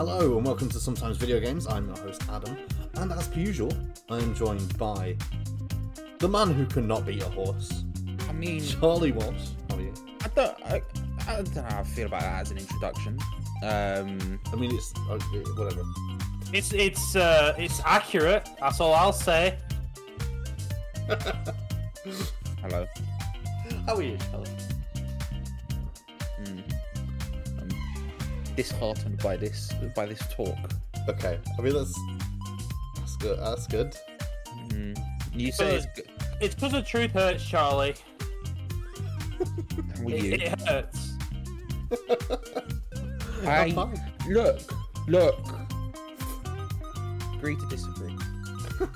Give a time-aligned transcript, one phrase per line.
[0.00, 1.66] Hello and welcome to Sometimes Video Games.
[1.66, 2.56] I'm your host Adam,
[2.94, 3.70] and as per usual,
[4.08, 5.14] I am joined by
[6.18, 7.84] the man who cannot beat a horse,
[8.26, 9.50] I mean, Charlie Walsh.
[9.68, 9.92] How are you?
[10.24, 10.80] I don't, I,
[11.28, 13.18] I don't know how I feel about that as an introduction.
[13.62, 15.18] Um, I mean, it's uh,
[15.54, 15.82] whatever.
[16.50, 18.48] It's it's uh it's accurate.
[18.58, 19.58] That's all I'll say.
[22.62, 22.86] hello.
[23.84, 24.48] How are you, Charlie?
[28.62, 30.58] Disheartened by this by this talk.
[31.08, 31.98] Okay, I mean that's
[32.96, 33.38] that's good.
[33.38, 33.96] That's good.
[34.68, 34.98] Mm.
[35.32, 36.04] You say it's Good.
[36.06, 36.26] good.
[36.42, 37.94] It's because the truth hurts, Charlie.
[40.02, 40.32] Will It, you?
[40.32, 41.12] it hurts.
[43.46, 43.72] I-
[44.28, 44.60] Look,
[45.08, 45.38] look.
[47.36, 48.16] Agree to disagree.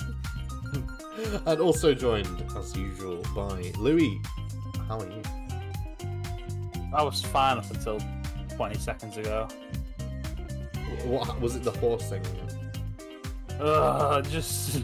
[1.46, 4.20] And also joined, as usual, by Louis.
[4.88, 5.22] How are you?
[6.94, 7.98] I was fine up until
[8.56, 9.48] 20 seconds ago.
[11.04, 11.62] What was it?
[11.62, 12.22] The horse thing?
[13.60, 14.82] Ugh, just.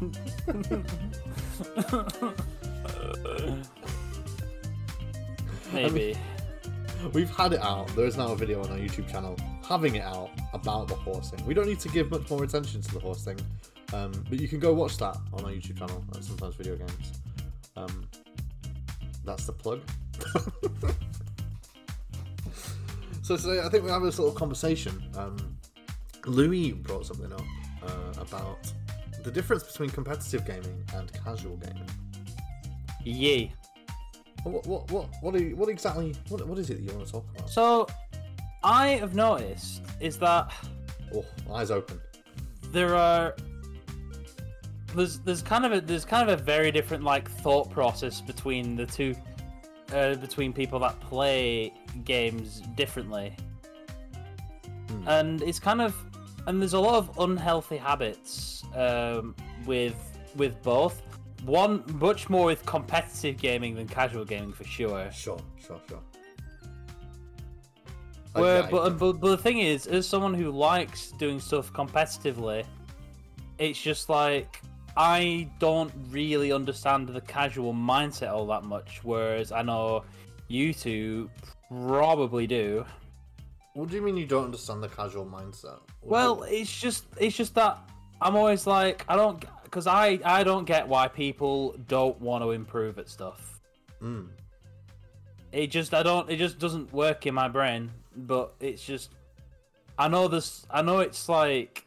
[5.72, 6.16] Maybe.
[7.12, 7.88] We've had it out.
[7.94, 11.30] There is now a video on our YouTube channel having it out about the horse
[11.30, 11.44] thing.
[11.46, 13.38] We don't need to give much more attention to the horse thing,
[13.92, 16.04] um, but you can go watch that on our YouTube channel.
[16.14, 17.12] At Sometimes Video Games.
[17.76, 18.08] Um,
[19.24, 19.80] that's the plug.
[23.28, 25.02] so today, I think we have this little conversation.
[25.14, 25.58] Um,
[26.24, 27.42] Louis brought something up
[27.82, 28.72] uh, about
[29.22, 31.86] the difference between competitive gaming and casual gaming.
[33.04, 33.52] Yay.
[34.44, 37.12] What what what what, you, what exactly what, what is it that you want to
[37.12, 37.50] talk about?
[37.50, 37.86] So,
[38.64, 40.50] I have noticed is that
[41.14, 42.00] Oh, eyes open.
[42.72, 43.36] there are
[44.94, 48.74] there's there's kind of a there's kind of a very different like thought process between
[48.74, 49.14] the two
[49.92, 53.34] uh, between people that play games differently
[54.88, 55.08] Hmm.
[55.08, 55.94] and it's kind of
[56.46, 59.34] and there's a lot of unhealthy habits um,
[59.66, 59.94] with
[60.36, 61.02] with both
[61.44, 66.00] one much more with competitive gaming than casual gaming for sure Sure, sure, sure.
[68.32, 72.64] Where, but, but but the thing is, as someone who likes doing stuff competitively,
[73.58, 74.60] it's just like
[74.96, 79.00] I don't really understand the casual mindset all that much.
[79.02, 80.04] Whereas I know
[80.48, 81.30] you two
[81.70, 82.84] probably do.
[83.74, 85.78] what do you mean you don't understand the casual mindset?
[86.00, 87.78] What- Well, it's just it's just that
[88.20, 92.50] I'm always like I don't because I I don't get why people don't want to
[92.52, 93.60] improve at stuff.
[94.02, 94.28] Mm.
[95.52, 97.90] it just I don't it just doesn't work in my brain.
[98.16, 99.10] But it's just
[99.98, 101.86] I know this I know it's like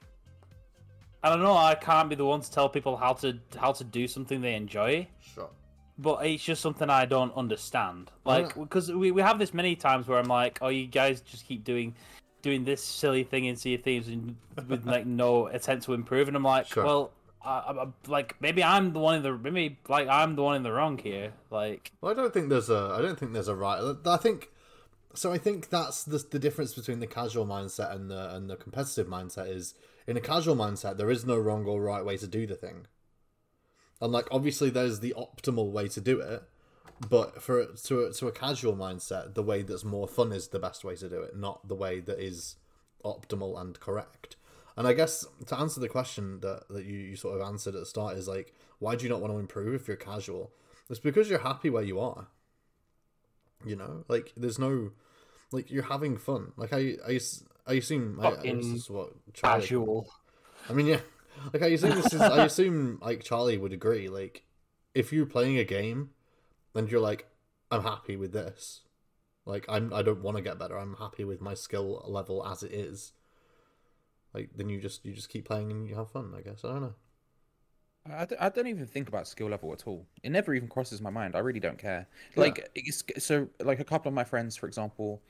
[1.24, 3.84] I don't know I can't be the one to tell people how to how to
[3.84, 5.08] do something they enjoy.
[5.22, 5.50] sure.
[6.02, 8.08] But it's just something I don't understand.
[8.08, 8.12] Mm.
[8.26, 11.48] Like because we, we have this many times where I'm like, oh you guys just
[11.48, 11.94] keep doing
[12.42, 14.36] doing this silly thing in Sea of Thieves and
[14.68, 16.84] with like no attempt to improve and I'm like, Sure.
[16.84, 17.12] well
[17.46, 20.56] I, I, I- like maybe I'm the one in the maybe like I'm the one
[20.56, 21.34] in the wrong here.
[21.52, 22.96] Like Well, I don't think there's a.
[22.98, 23.96] I don't think there's a right.
[24.06, 24.50] I think.
[25.14, 28.56] So I think that's the the difference between the casual mindset and the and the
[28.56, 29.76] competitive mindset is
[30.08, 32.88] in a casual mindset there is no wrong or right way to do the thing.
[34.02, 36.44] And like obviously there's the optimal way to do it,
[37.10, 40.84] but for to to a casual mindset, the way that's more fun is the best
[40.84, 42.56] way to do it, not the way that is
[43.06, 44.36] optimal and correct.
[44.78, 47.82] And I guess to answer the question that, that you, you sort of answered at
[47.82, 50.52] the start is like, why do you not want to improve if you're casual?
[50.90, 52.28] It's because you're happy where you are.
[53.66, 54.92] You know, like there's no,
[55.52, 56.54] like you're having fun.
[56.58, 57.20] Like I, I,
[57.68, 60.08] I assume I, I, Fucking this is what casual.
[60.70, 61.02] I mean, yeah.
[61.54, 62.22] Like I assume this is.
[62.22, 64.10] I assume like Charlie would agree.
[64.10, 64.44] Like,
[64.94, 66.12] if you're playing a game,
[66.76, 67.28] and you're like,
[67.70, 68.82] I'm happy with this.
[69.46, 69.94] Like I'm.
[69.94, 70.78] I don't want to get better.
[70.78, 73.14] I'm happy with my skill level as it is.
[74.34, 76.34] Like then you just you just keep playing and you have fun.
[76.38, 76.96] I guess I don't know.
[78.10, 80.08] I don't, I don't even think about skill level at all.
[80.24, 81.36] It never even crosses my mind.
[81.36, 82.08] I really don't care.
[82.36, 85.22] Like it's, so, like a couple of my friends, for example,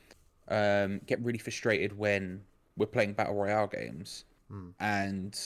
[0.48, 2.44] um, get really frustrated when
[2.78, 4.70] we're playing battle royale games, Hmm.
[4.80, 5.38] and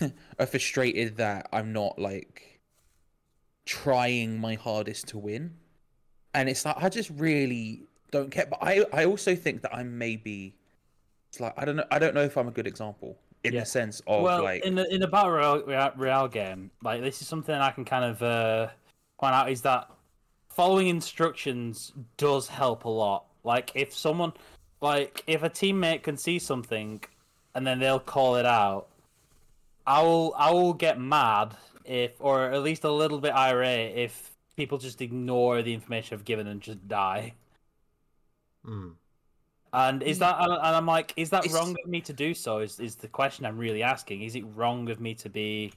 [0.38, 2.60] are frustrated that I'm not like
[3.66, 5.54] trying my hardest to win.
[6.34, 8.46] And it's like I just really don't care.
[8.46, 10.56] But I, I also think that I'm maybe,
[11.30, 11.86] it's like I don't know.
[11.90, 13.60] I don't know if I'm a good example in Yeah.
[13.60, 17.02] the sense of well, like in the in the battle royale, royale, royale game, like
[17.02, 18.68] this is something I can kind of uh,
[19.18, 19.90] point out is that
[20.50, 23.26] following instructions does help a lot.
[23.44, 24.32] Like if someone,
[24.80, 27.02] like if a teammate can see something,
[27.54, 28.87] and then they'll call it out,
[29.88, 34.36] I will I will get mad if, or at least a little bit irate if
[34.54, 37.32] people just ignore the information I've given and just die.
[38.66, 38.92] Mm.
[39.72, 42.34] And is that and and I'm like, is that It's- wrong of me to do
[42.34, 42.58] so?
[42.58, 44.22] Is is the question I'm really asking?
[44.22, 45.72] Is it wrong of me to be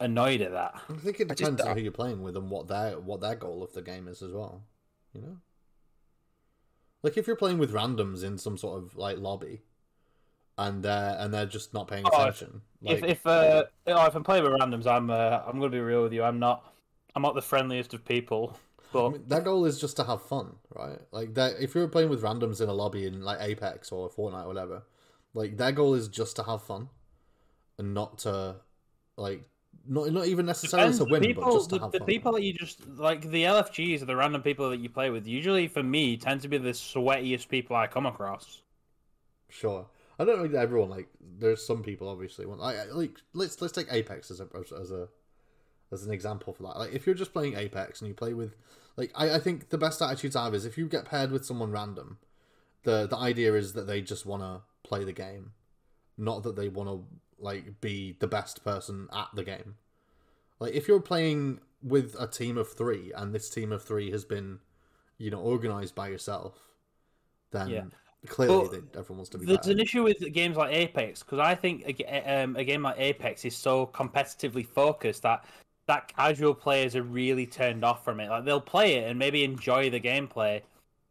[0.00, 0.80] annoyed at that?
[0.88, 3.20] I think it I just- depends on who you're playing with and what their what
[3.20, 4.62] their goal of the game is as well.
[5.14, 5.36] You know,
[7.02, 9.60] like if you're playing with randoms in some sort of like lobby,
[10.68, 12.62] and they're and they're just not paying Oh, if- attention.
[12.82, 16.02] like, if if uh, if I'm playing with randoms, I'm uh, I'm gonna be real
[16.02, 16.22] with you.
[16.22, 16.72] I'm not
[17.14, 18.56] I'm not the friendliest of people.
[18.92, 20.98] But I mean, their goal is just to have fun, right?
[21.12, 21.54] Like that.
[21.60, 24.82] If you're playing with randoms in a lobby in like Apex or Fortnite or whatever,
[25.32, 26.88] like their goal is just to have fun,
[27.78, 28.56] and not to
[29.16, 29.44] like
[29.88, 30.98] not not even necessarily Depends.
[31.06, 32.06] to win, people, but just to the, have the fun.
[32.06, 35.26] people that you just like the LFGs are the random people that you play with.
[35.26, 38.60] Usually, for me, tend to be the sweatiest people I come across.
[39.48, 39.86] Sure.
[40.22, 41.08] I don't think everyone like.
[41.38, 44.48] There's some people obviously want like like let's let's take Apex as a
[44.80, 45.08] as a
[45.90, 46.78] as an example for that.
[46.78, 48.54] Like if you're just playing Apex and you play with
[48.96, 51.44] like I, I think the best attitude to have is if you get paired with
[51.44, 52.18] someone random,
[52.84, 55.52] the the idea is that they just want to play the game,
[56.16, 57.04] not that they want to
[57.38, 59.74] like be the best person at the game.
[60.60, 64.24] Like if you're playing with a team of three and this team of three has
[64.24, 64.60] been,
[65.18, 66.54] you know, organized by yourself,
[67.50, 67.84] then Yeah.
[68.26, 69.70] Clearly But they, everyone wants to be There's better.
[69.72, 73.44] an issue with games like Apex because I think a, um, a game like Apex
[73.44, 75.44] is so competitively focused that
[75.88, 78.28] that casual players are really turned off from it.
[78.30, 80.62] Like they'll play it and maybe enjoy the gameplay,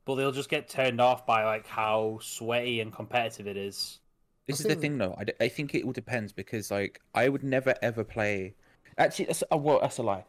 [0.05, 3.99] but they'll just get turned off by like how sweaty and competitive it is.
[4.47, 5.15] This I is the thing, though.
[5.17, 8.53] I, d- I think it all depends because, like, I would never ever play.
[8.97, 10.25] Actually, that's, uh, well, that's a lie.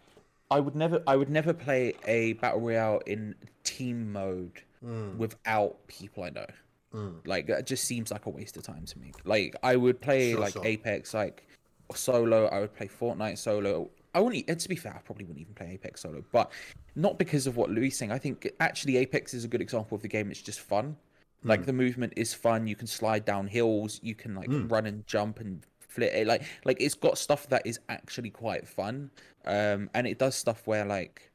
[0.50, 1.02] I would never.
[1.06, 3.34] I would never play a battle royale in
[3.64, 6.46] team mode Mm, without people I know.
[6.92, 7.26] Mm.
[7.26, 9.12] Like, that just seems like a waste of time to me.
[9.24, 10.64] Like, I would play Sure, like sure.
[10.66, 11.46] Apex, like
[11.94, 12.46] solo.
[12.46, 13.90] I would play Fortnite solo.
[14.14, 14.46] I wouldn't.
[14.58, 16.52] To be fair, I probably wouldn't even play Apex solo, but
[16.94, 18.12] not because of what Louis is saying.
[18.12, 20.30] I think actually Apex is a good example of the game.
[20.30, 20.96] It's just fun.
[21.44, 22.68] Like the movement is fun.
[22.68, 23.98] You can slide down hills.
[24.02, 24.70] You can like Mm.
[24.70, 26.12] run and jump and flit.
[26.14, 29.10] It, like like it's got stuff that is actually quite fun.
[29.44, 31.32] Um, and it does stuff where like.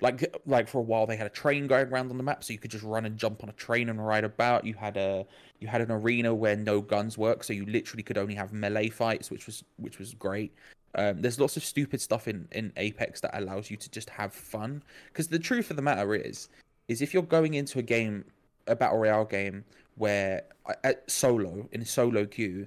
[0.00, 2.52] Like, like for a while they had a train going around on the map, so
[2.52, 4.64] you could just run and jump on a train and ride about.
[4.64, 5.26] You had a,
[5.60, 8.88] you had an arena where no guns work, so you literally could only have melee
[8.88, 10.52] fights, which was which was great.
[10.94, 14.32] Um, there's lots of stupid stuff in in Apex that allows you to just have
[14.32, 14.82] fun.
[15.08, 16.48] Because the truth of the matter is,
[16.88, 18.24] is if you're going into a game,
[18.66, 19.64] a battle royale game
[19.96, 22.66] where uh, at solo in solo queue,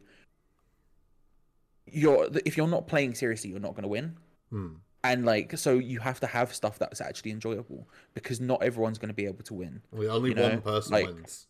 [1.88, 4.16] you're if you're not playing seriously, you're not going to win.
[4.52, 4.76] Mm.
[5.04, 9.10] And like, so you have to have stuff that's actually enjoyable because not everyone's going
[9.10, 9.82] to be able to win.
[9.92, 11.48] We only You know, one person like- wins.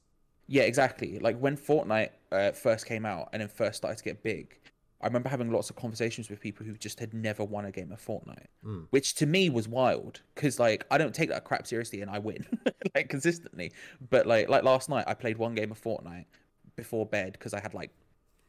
[0.48, 1.18] Yeah, exactly.
[1.20, 4.58] Like when Fortnite uh, first came out and then first started to get big,
[5.02, 7.92] I remember having lots of conversations with people who just had never won a game
[7.92, 8.88] of Fortnite, Mm.
[8.90, 12.20] which to me was wild because like I don't take that crap seriously and I
[12.20, 12.46] win
[12.96, 13.72] like consistently.
[14.10, 16.26] But like like last night, I played one game of Fortnite
[16.76, 17.92] before bed because I had like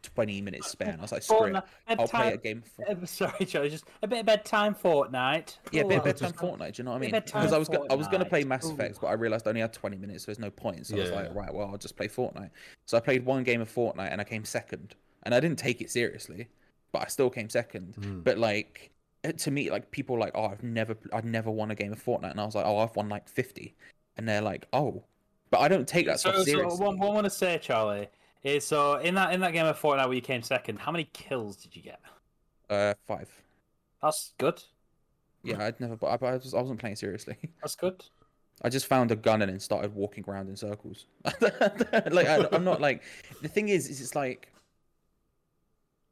[0.03, 0.99] twenty minutes span.
[0.99, 2.63] I was like, screw it, I'll play a bedtime- game.
[2.89, 3.03] Of...
[3.03, 5.57] Uh, Sorry, Charlie, just a bit of bedtime Fortnite.
[5.71, 6.75] Yeah, a bit of Ooh, bedtime just- Fortnite.
[6.75, 7.11] Do you know what I mean?
[7.13, 8.73] bit of Because I was go- I was gonna play Mass Ooh.
[8.73, 10.87] Effect, but I realized I only had twenty minutes, so there's no point.
[10.87, 12.51] So I was like, right, well, I'll just play Fortnite.
[12.87, 15.81] So I played one game of Fortnite and I came second, and I didn't take
[15.81, 16.49] it seriously,
[16.93, 17.95] but I still came second.
[18.01, 18.25] Mm.
[18.25, 18.91] But like
[19.37, 22.05] to me, like people were like, oh, I've never, I've never won a game of
[22.05, 23.75] Fortnite, and I was like, oh, I've won like fifty,
[24.17, 25.05] and they're like, oh,
[25.51, 26.85] but I don't take that So, stuff so seriously.
[26.85, 28.09] what, what I want to say, Charlie,
[28.45, 31.09] is so in that in that game of Fortnite where you came second, how many
[31.13, 32.01] kills did you get?
[32.69, 33.31] Uh, five.
[34.03, 34.63] That's good.
[35.45, 37.37] Yeah, I'd never, but I, I, was, I wasn't playing seriously.
[37.61, 38.05] That's good.
[38.63, 41.07] I just found a gun and then started walking around in circles.
[41.41, 43.03] like I, I'm not like
[43.41, 44.53] the thing is, is it's like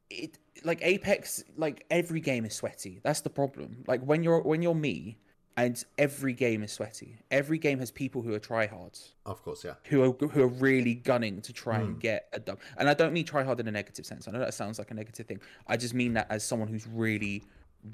[0.09, 1.43] it like Apex.
[1.55, 2.99] Like every game is sweaty.
[3.03, 3.83] That's the problem.
[3.87, 5.17] Like when you're when you're me,
[5.57, 7.17] and every game is sweaty.
[7.29, 9.73] Every game has people who are tryhards, Of course, yeah.
[9.85, 11.85] who are who are really gunning to try Hmm.
[11.85, 12.59] and get a dub.
[12.77, 14.27] And I don't mean tryhard in a negative sense.
[14.27, 15.41] I know that sounds like a negative thing.
[15.67, 17.43] I just mean that as someone who's really,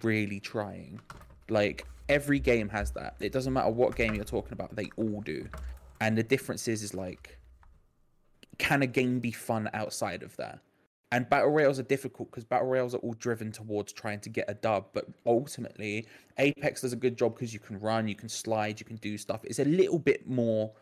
[0.03, 0.99] really trying.
[1.49, 3.15] Like every game has that.
[3.19, 4.75] It doesn't matter what game you're talking about.
[4.75, 5.47] They all do.
[5.99, 7.37] And the difference is, is like,
[8.59, 10.59] can a game be fun outside of that?
[11.11, 14.49] And battle royales are difficult because battle royales are all driven towards trying to get
[14.49, 14.87] a dub.
[14.93, 16.05] But ultimately,
[16.37, 19.17] Apex does a good job because you can run, you can slide, you can do
[19.17, 19.41] stuff.
[19.45, 20.73] It's a little bit more.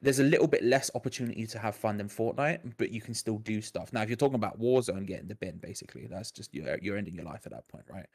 [0.00, 3.38] There's a little bit less opportunity to have fun than Fortnite, but you can still
[3.38, 3.92] do stuff.
[3.92, 7.14] Now, if you're talking about Warzone getting the bin, basically, that's just you're you're ending
[7.14, 8.06] your life at that point, right?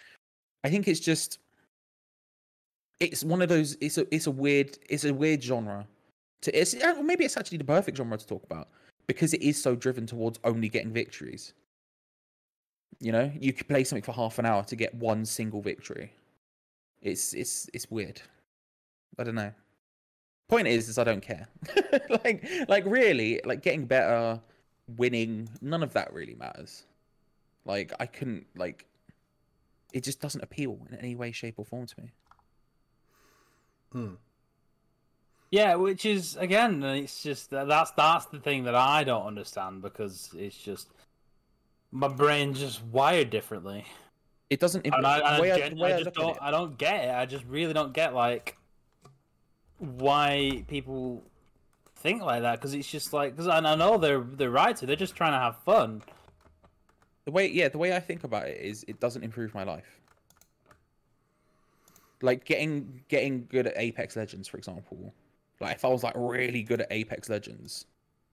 [0.63, 1.39] I think it's just
[2.99, 3.75] it's one of those.
[3.81, 5.87] It's a it's a weird it's a weird genre.
[6.43, 8.69] To it's maybe it's actually the perfect genre to talk about
[9.09, 11.53] because it is so driven towards only getting victories.
[12.99, 16.13] You know, you could play something for half an hour to get one single victory.
[17.01, 18.21] It's it's it's weird.
[19.17, 19.51] I don't know.
[20.47, 21.47] Point is, is I don't care.
[22.23, 24.39] like, like really, like getting better,
[24.95, 26.83] winning, none of that really matters.
[27.65, 28.85] Like, I couldn't like.
[29.91, 32.11] It just doesn't appeal in any way, shape, or form to me.
[33.91, 34.13] Hmm.
[35.51, 40.29] Yeah, which is again, it's just that's that's the thing that I don't understand because
[40.37, 40.89] it's just
[41.91, 43.85] my brain's just wired differently.
[44.49, 44.85] It doesn't.
[44.85, 46.35] And I, and the way I, gen- I I just don't.
[46.35, 47.15] it- I don't get it.
[47.15, 48.57] I just really don't get like
[49.79, 51.23] why people
[51.95, 54.85] think like that because it's just like because I know they're they're right to.
[54.85, 56.03] They're just trying to have fun.
[57.25, 59.99] The way, yeah, the way I think about it is, it doesn't improve my life.
[62.21, 65.13] Like getting getting good at Apex Legends, for example.
[65.59, 67.85] Like if I was like really good at Apex Legends,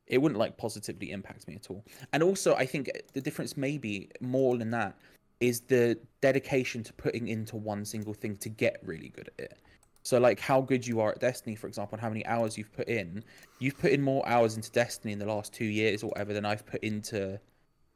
[0.06, 1.84] it wouldn't like positively impact me at all.
[2.12, 4.96] And also, I think the difference maybe more than that
[5.40, 9.58] is the dedication to putting into one single thing to get really good at it.
[10.02, 12.72] So like how good you are at Destiny, for example, and how many hours you've
[12.72, 13.24] put in.
[13.58, 16.44] You've put in more hours into Destiny in the last two years or whatever than
[16.44, 17.40] I've put into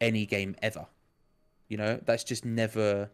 [0.01, 0.87] any game ever.
[1.69, 3.09] You know, that's just never.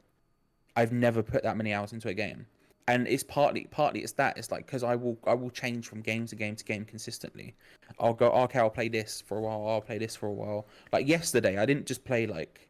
[0.76, 2.46] I've never put that many hours into a game,
[2.88, 6.00] and it's partly partly it's that it's like because I will I will change from
[6.00, 7.54] game to game to game consistently.
[7.98, 9.66] I'll go oh, okay, I'll play this for a while.
[9.68, 10.66] I'll play this for a while.
[10.92, 12.68] Like yesterday, I didn't just play like.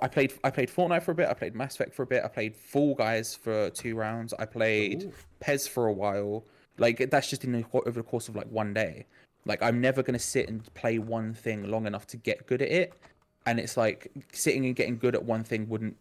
[0.00, 1.28] I played I played Fortnite for a bit.
[1.28, 2.24] I played Mass Effect for a bit.
[2.24, 4.32] I played Fall Guys for two rounds.
[4.38, 5.12] I played Ooh.
[5.44, 6.44] Pez for a while.
[6.78, 9.06] Like that's just in the, over the course of like one day.
[9.44, 12.70] Like I'm never gonna sit and play one thing long enough to get good at
[12.70, 12.94] it.
[13.44, 15.96] And it's like sitting and getting good at one thing wouldn't,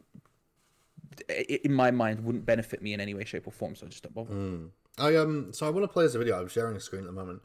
[1.63, 3.75] in my mind, wouldn't benefit me in any way, shape, or form.
[3.75, 4.33] So I just don't bother.
[4.33, 4.69] Mm.
[4.97, 6.39] I um so I want to play this video.
[6.39, 7.43] I'm sharing a screen at the moment.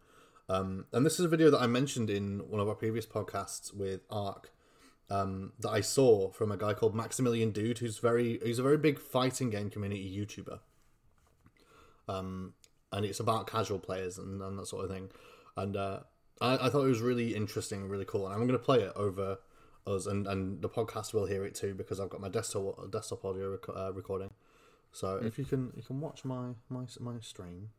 [0.48, 3.74] Um and this is a video that I mentioned in one of our previous podcasts
[3.74, 4.52] with Ark.
[5.08, 8.76] Um, that I saw from a guy called Maximilian Dood, who's very he's a very
[8.76, 10.58] big fighting game community YouTuber.
[12.08, 12.54] Um,
[12.92, 15.10] and it's about casual players and, and that sort of thing.
[15.56, 16.00] And uh,
[16.40, 18.26] I, I thought it was really interesting, really cool.
[18.26, 19.38] And I'm going to play it over
[19.86, 23.24] us, and, and the podcast will hear it too because I've got my desktop desktop
[23.24, 24.30] audio rec- uh, recording.
[24.92, 27.70] So if you can you can watch my my my stream.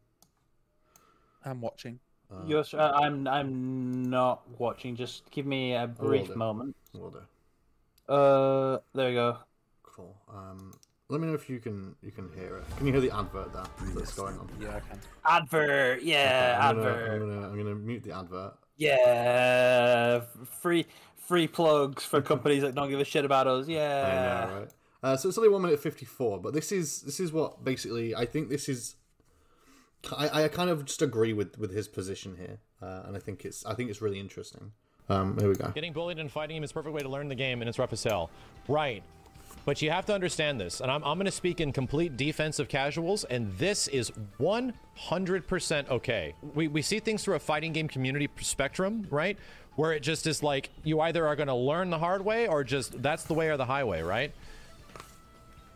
[1.46, 2.00] I'm watching.
[2.30, 4.96] Uh, You're, uh, I'm I'm not watching.
[4.96, 6.36] Just give me a brief do.
[6.36, 6.76] moment.
[6.94, 8.14] will do.
[8.14, 9.38] Uh, there we go.
[9.84, 10.16] Cool.
[10.30, 10.74] Um,
[11.10, 12.78] let me know if you can you can hear it.
[12.78, 13.64] Can you hear the advert there
[13.96, 14.50] that's going on?
[14.60, 15.00] Yeah, I can.
[15.26, 18.54] Advert, yeah, I'm gonna, advert, I'm gonna I'm gonna mute the advert.
[18.78, 20.22] Yeah.
[20.62, 20.86] Free
[21.18, 23.68] free plugs for companies that don't give a shit about us.
[23.70, 24.46] I Yeah.
[24.50, 24.70] know, right?
[25.04, 28.16] Uh, so it's only one minute fifty four, but this is this is what basically
[28.16, 28.96] I think this is.
[30.16, 33.46] I, I kind of just agree with with his position here, uh, and I think
[33.46, 34.72] it's I think it's really interesting.
[35.10, 35.70] Um, here we go.
[35.70, 37.80] Getting bullied and fighting him is a perfect way to learn the game, and it's
[37.80, 38.30] rough as hell.
[38.68, 39.04] Right.
[39.68, 42.58] But you have to understand this, and I'm, I'm going to speak in complete defense
[42.58, 46.36] of casuals, and this is 100% okay.
[46.56, 49.38] We, we see things through a fighting game community spectrum, right?
[49.76, 52.64] Where it just is like, you either are going to learn the hard way, or
[52.64, 54.32] just that's the way or the highway, right?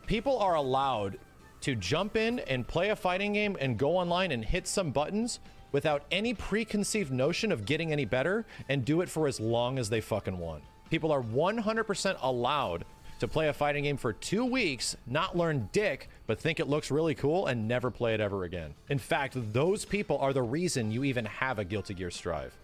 [0.06, 1.20] People are allowed
[1.60, 5.42] to jump in and play a fighting game and go online and hit some buttons
[5.74, 9.90] without any preconceived notion of getting any better and do it for as long as
[9.90, 10.64] they fucking want.
[10.90, 12.86] People are 100% allowed
[13.22, 16.90] to play a fighting game for two weeks, not learn dick, but think it looks
[16.90, 18.74] really cool and never play it ever again.
[18.90, 22.58] In fact, those people are the reason you even have a Guilty Gear Strive.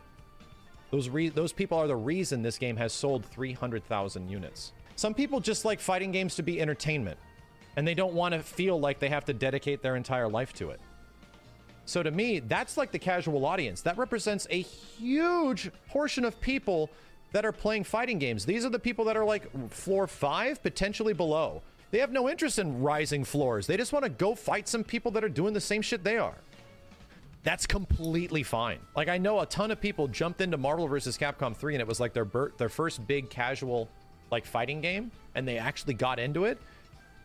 [0.90, 4.74] Those re- those people are the reason this game has sold 300,000 units.
[4.96, 7.20] Some people just like fighting games to be entertainment,
[7.76, 10.72] and they don't want to feel like they have to dedicate their entire life to
[10.72, 10.80] it.
[11.86, 13.82] So to me, that's like the casual audience.
[13.82, 16.90] That represents a huge portion of people
[17.32, 18.46] that are playing fighting games.
[18.46, 21.62] These are the people that are like floor 5 potentially below.
[21.92, 23.68] They have no interest in rising floors.
[23.68, 26.18] They just want to go fight some people that are doing the same shit they
[26.18, 26.36] are.
[27.44, 28.80] That's completely fine.
[28.96, 31.18] Like I know a ton of people jumped into Marvel vs.
[31.18, 33.88] Capcom 3 and it was like their their first big casual
[34.32, 36.60] like fighting game and they actually got into it.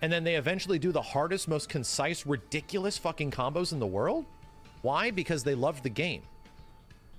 [0.00, 4.24] And then they eventually do the hardest, most concise, ridiculous fucking combos in the world.
[4.82, 5.10] Why?
[5.12, 6.22] Because they loved the game.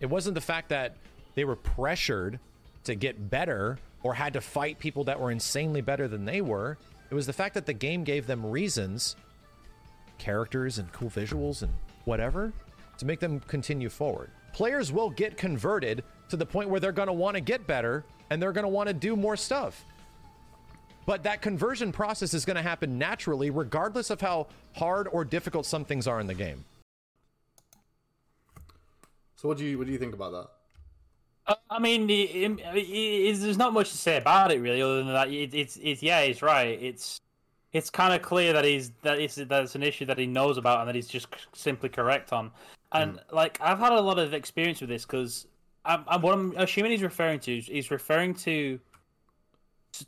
[0.01, 0.97] It wasn't the fact that
[1.35, 2.39] they were pressured
[2.83, 6.77] to get better or had to fight people that were insanely better than they were.
[7.09, 9.15] It was the fact that the game gave them reasons,
[10.17, 11.73] characters and cool visuals and
[12.05, 12.51] whatever,
[12.97, 14.29] to make them continue forward.
[14.51, 18.03] Players will get converted to the point where they're going to want to get better
[18.29, 19.85] and they're going to want to do more stuff.
[21.05, 25.65] But that conversion process is going to happen naturally, regardless of how hard or difficult
[25.65, 26.63] some things are in the game.
[29.35, 30.47] So what do you what do you think about that?
[31.45, 35.07] Uh, I mean, it, it, there's not much to say about it really, other than
[35.13, 35.29] that.
[35.29, 36.81] It, it's, it's, yeah, he's right.
[36.81, 37.19] It's,
[37.73, 40.57] it's kind of clear that he's that it's that it's an issue that he knows
[40.57, 42.51] about and that he's just simply correct on.
[42.91, 45.47] and like I've had a lot of experience with this because
[45.83, 48.79] I'm, I'm, what I'm assuming he's referring to is he's referring to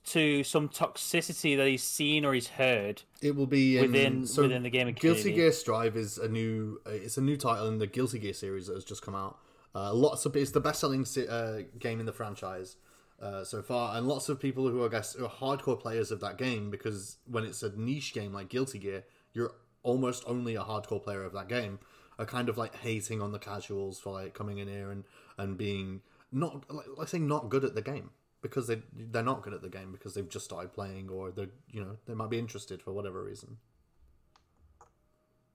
[0.05, 3.01] to some toxicity that he's seen or he's heard.
[3.21, 5.31] It will be in, Within- so within the gaming Guilty.
[5.33, 6.79] Gear Strive is a new.
[6.85, 9.37] uh, It's a new title in the Guilty Gear series that has just come out.
[9.75, 12.77] Uh, lots of it's the best-selling uh, game in the franchise
[13.21, 16.37] uh, so far, and lots of people who I guess are hardcore players of that
[16.37, 19.03] game because when it's a niche game like Guilty Gear,
[19.33, 19.51] you're
[19.83, 21.79] almost only a hardcore player of that game.
[22.17, 25.03] Are kind of like hating on the casuals for like coming in here and
[25.37, 25.99] and being
[26.31, 29.61] not like, let's say not good at the game because they they're not good at
[29.61, 32.39] the game because they've just started playing or they are you know they might be
[32.39, 33.57] interested for whatever reason.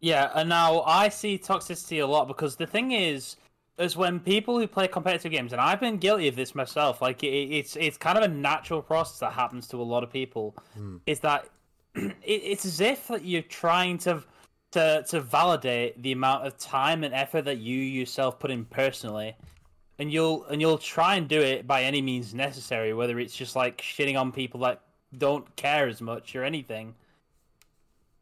[0.00, 3.36] Yeah, and now I see toxicity a lot because the thing is,
[3.80, 7.00] is when people who play competitive games, and I've been guilty of this myself.
[7.00, 10.12] Like it, it's it's kind of a natural process that happens to a lot of
[10.12, 10.54] people.
[10.74, 10.96] Hmm.
[11.06, 11.48] Is that
[11.94, 14.22] it, it's as if that you're trying to
[14.72, 19.34] to to validate the amount of time and effort that you yourself put in personally,
[19.98, 23.56] and you'll and you'll try and do it by any means necessary, whether it's just
[23.56, 24.82] like shitting on people that
[25.16, 26.94] don't care as much or anything.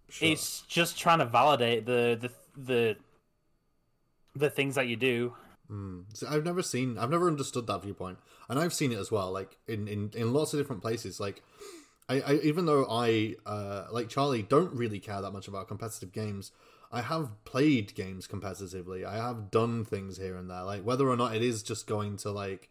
[0.09, 0.29] Sure.
[0.29, 2.97] It's just trying to validate the the the
[4.37, 5.35] the things that you do.
[6.15, 9.31] See, I've never seen, I've never understood that viewpoint, and I've seen it as well,
[9.31, 11.21] like in in, in lots of different places.
[11.21, 11.43] Like,
[12.09, 16.13] I, I even though I uh, like Charlie don't really care that much about competitive
[16.13, 16.53] games,
[16.91, 19.05] I have played games competitively.
[19.05, 22.17] I have done things here and there, like whether or not it is just going
[22.19, 22.71] to like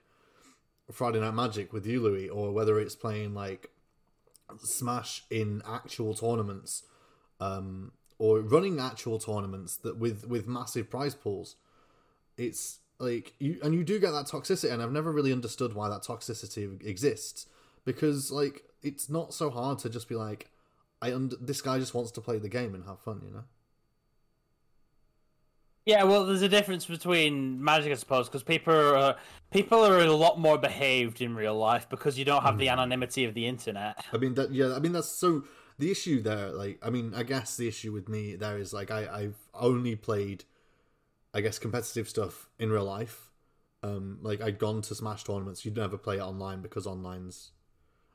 [0.92, 3.70] Friday Night Magic with you, Louis, or whether it's playing like
[4.63, 6.84] Smash in actual tournaments,
[7.39, 11.58] um, or running actual tournaments that with with massive prize pools
[12.38, 15.88] it's like you and you do get that toxicity and i've never really understood why
[15.89, 17.45] that toxicity exists
[17.86, 20.50] because like it's not so hard to just be like
[21.02, 23.43] i under this guy just wants to play the game and have fun you know
[25.86, 29.13] Yeah, well, there's a difference between Magic, I suppose, because people are uh,
[29.52, 33.24] people are a lot more behaved in real life because you don't have the anonymity
[33.24, 34.04] of the internet.
[34.12, 35.45] i mean that yeah i mean that's so
[35.80, 38.91] the issue there like i mean i guess the issue with me there is like
[38.91, 40.43] i i've only played
[41.38, 43.32] i guess competitive stuff in real life.
[43.84, 45.63] Um like i'd gone to smash tournaments.
[45.63, 47.52] You'd never play it online because online's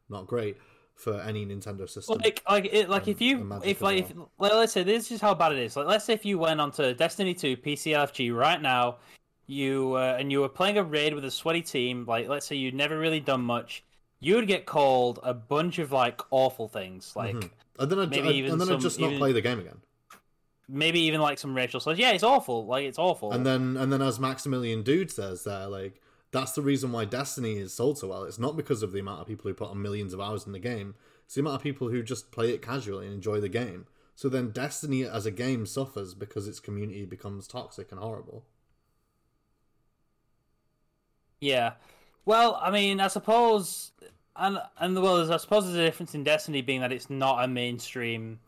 [0.08, 0.56] not great
[0.94, 2.18] for any nintendo system.
[2.18, 5.34] Like, like, it, like if you, if like, if, like, let's say this is how
[5.34, 5.74] bad it is.
[5.74, 8.96] Like, let's say if you went onto Destiny Two PCLFG right now,
[9.46, 12.04] you uh, and you were playing a raid with a sweaty team.
[12.06, 13.82] Like, let's say you'd never really done much,
[14.20, 18.28] you would get called a bunch of like awful things, like and then i'd, maybe
[18.28, 19.80] I'd- even and then i'd just not even- play the game again
[20.72, 21.98] maybe even like some racial slurs.
[21.98, 22.66] Yeah, it's awful.
[22.66, 23.32] Like, it's awful.
[23.32, 26.00] And then and then as Maximilian Dood says there, like
[26.32, 28.24] that's the reason why Destiny is sold so well.
[28.24, 30.52] It's not because of the amount of people who put on millions of hours in
[30.52, 30.94] the game.
[31.26, 33.86] It's the amount of people who just play it casually and enjoy the game.
[34.14, 38.44] So then Destiny as a game suffers because its community becomes toxic and horrible.
[41.40, 41.72] Yeah.
[42.24, 43.92] Well, I mean, I suppose,
[44.36, 47.44] and and well, there's, I suppose there's a difference in Destiny being that it's not
[47.44, 48.38] a mainstream.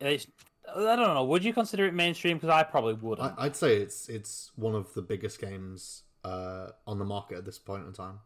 [0.00, 0.26] It's,
[0.68, 1.24] I don't know.
[1.24, 2.36] Would you consider it mainstream?
[2.36, 3.32] Because I probably wouldn't.
[3.38, 7.44] I, I'd say it's it's one of the biggest games uh, on the market at
[7.44, 8.20] this point in time.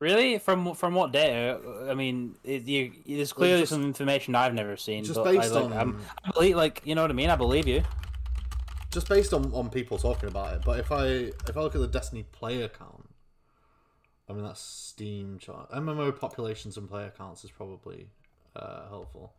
[0.00, 1.60] Really, from from what data?
[1.88, 5.04] I mean, it, you, there's clearly just- some information I've never seen.
[5.04, 7.30] just but based I, like, on- I'm, I believe, like, you know what I mean.
[7.30, 7.82] I believe you.
[8.90, 10.62] Just based on, on people talking about it.
[10.64, 13.08] But if I if I look at the Destiny player count,
[14.28, 15.70] I mean that's Steam chart.
[15.70, 18.08] MMO populations and player counts is probably
[18.54, 19.32] uh, helpful.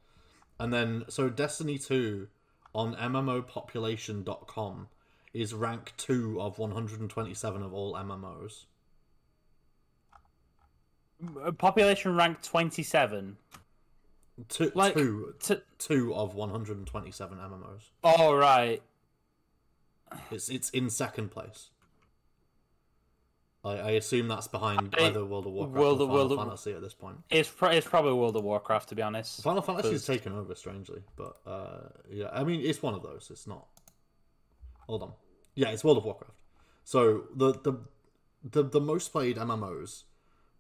[0.60, 2.28] And then so Destiny 2
[2.74, 4.88] on mmopopulation.com
[5.34, 8.65] is rank 2 of 127 of all MMOs.
[11.44, 13.38] Uh, population rank twenty seven.
[14.50, 17.84] Two, Like, two, to, two of 127 MMOs.
[18.04, 18.82] oh right.
[20.30, 21.70] It's it's in second place.
[23.65, 26.32] I, I assume that's behind I- either World of Warcraft World or of- Final World
[26.34, 27.17] of- Fantasy at this point.
[27.30, 29.41] It's pro- it's probably World of Warcraft to be honest.
[29.43, 33.01] Final Fantasy has 'Cause- taken over strangely, but uh, yeah, I mean it's one of
[33.01, 33.30] those.
[33.32, 33.67] It's not.
[34.88, 35.13] Hold on,
[35.56, 36.34] yeah, it's World of Warcraft.
[36.84, 37.80] So the the
[38.43, 40.04] the, the most played MMOs,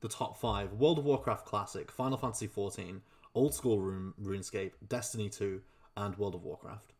[0.01, 3.01] the top five: World of Warcraft Classic, Final Fantasy XIV,
[3.35, 5.61] Old School Rune, RuneScape, Destiny Two,
[5.95, 6.93] and World of Warcraft.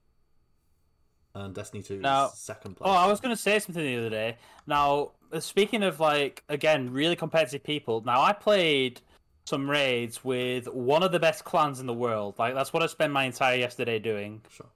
[1.36, 2.90] And Destiny Two Now- is second place.
[2.90, 4.38] Oh, I was going to say something the other day.
[4.66, 8.02] Now, speaking of like again, really competitive people.
[8.06, 9.02] Now, I played
[9.46, 12.36] some raids with one of the best clans in the world.
[12.40, 14.42] Like that's what I spent my entire yesterday doing.
[14.50, 14.68] Sure.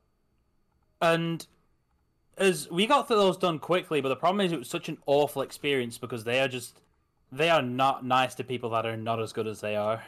[1.01, 1.47] And
[2.37, 4.97] as we got through those done quickly, but the problem is it was such an
[5.05, 6.81] awful experience because they are just
[7.31, 10.03] they are not nice to people that are not as good as they are.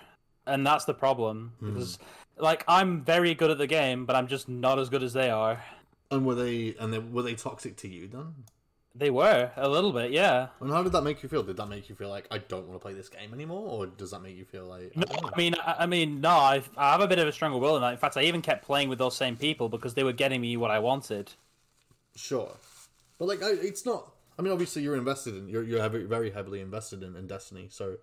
[0.46, 1.54] And that's the problem.
[1.60, 1.74] Hmm.
[1.74, 1.98] Because
[2.38, 5.30] like I'm very good at the game, but I'm just not as good as they
[5.30, 5.64] are.
[6.12, 8.34] And were they and they, were they toxic to you then?
[8.94, 10.50] They were a little bit, yeah.
[10.60, 11.44] And how did that make you feel?
[11.44, 13.86] Did that make you feel like I don't want to play this game anymore, or
[13.86, 15.30] does that make you feel like I No.
[15.34, 16.30] I mean, I, I mean, no.
[16.30, 17.94] I, I have a bit of a stronger will than that.
[17.94, 20.58] In fact, I even kept playing with those same people because they were getting me
[20.58, 21.32] what I wanted.
[22.18, 22.52] Sure,
[23.18, 24.12] but like I, it's not.
[24.38, 27.96] I mean, obviously you're invested in you're you're very heavily invested in, in Destiny, so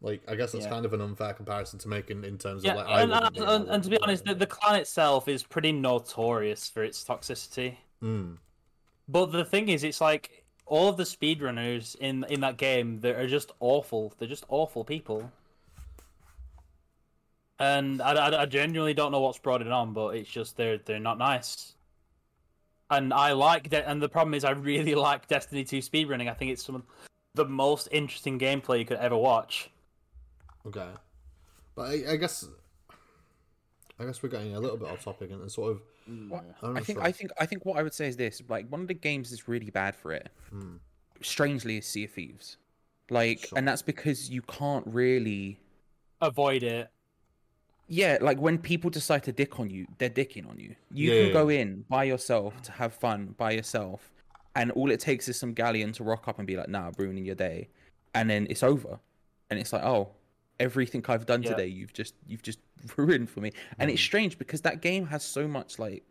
[0.00, 0.70] like I guess that's Yeah.
[0.70, 3.38] kind of an unfair comparison to make in, in terms Yeah, of like and, and,
[3.38, 7.76] and, and to be honest, the, the clan itself is pretty notorious for its toxicity.
[8.02, 8.38] Mm.
[9.08, 13.16] But the thing is, it's like all of the speedrunners in in that game that
[13.16, 14.14] are just awful.
[14.18, 15.30] They're just awful people.
[17.58, 20.78] And I, I, I genuinely don't know what's brought it on, but it's just they're
[20.78, 21.74] they're not nice.
[22.90, 26.30] And I like that, and the problem is I really like Destiny 2 speedrunning.
[26.30, 26.82] I think it's some of
[27.34, 29.70] the most interesting gameplay you could ever watch.
[30.66, 30.88] Okay,
[31.74, 32.46] but I, I guess
[33.98, 35.82] I guess we're getting a little bit off topic and, and sort of.
[36.10, 36.28] Mm.
[36.28, 37.06] What- I'm I think sure.
[37.06, 39.30] I think I think what I would say is this: like one of the games
[39.30, 40.76] that's really bad for it, hmm.
[41.22, 42.56] strangely, is Sea of Thieves.
[43.10, 43.58] Like, Sure.
[43.58, 45.58] and that's because you can't really.
[46.22, 46.88] Avoid it.
[47.86, 50.74] Yeah, like when people decide to dick on you, they're dicking on you.
[50.90, 54.10] You Yeah, can yeah, go in by yourself to have fun by yourself,
[54.56, 57.26] and all it takes is some galleon to rock up and be like, "Nah, ruining
[57.26, 57.68] your day,"
[58.14, 58.98] and then it's over,
[59.50, 60.12] and it's like, "Oh,
[60.68, 61.50] everything I've done Yeah.
[61.52, 62.60] today, you've just you've just
[62.96, 66.06] ruined for me." And it's strange because that game has so much like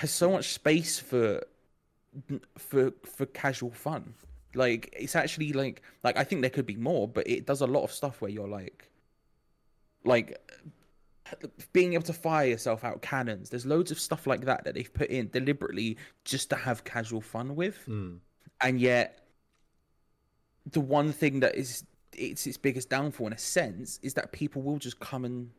[0.00, 1.28] has so much space for
[2.58, 4.14] for for casual fun.
[4.54, 7.66] Like it's actually like like I think there could be more, but it does a
[7.76, 8.90] lot of stuff where you're like
[10.04, 10.28] like
[11.72, 13.50] being able to fire yourself out cannons.
[13.50, 17.20] There's loads of stuff like that that they've put in deliberately just to have casual
[17.20, 17.78] fun with.
[17.88, 18.18] Mm.
[18.60, 19.20] And yet
[20.70, 21.84] the one thing that is
[22.16, 25.50] it's its biggest downfall in a sense is that people will just come and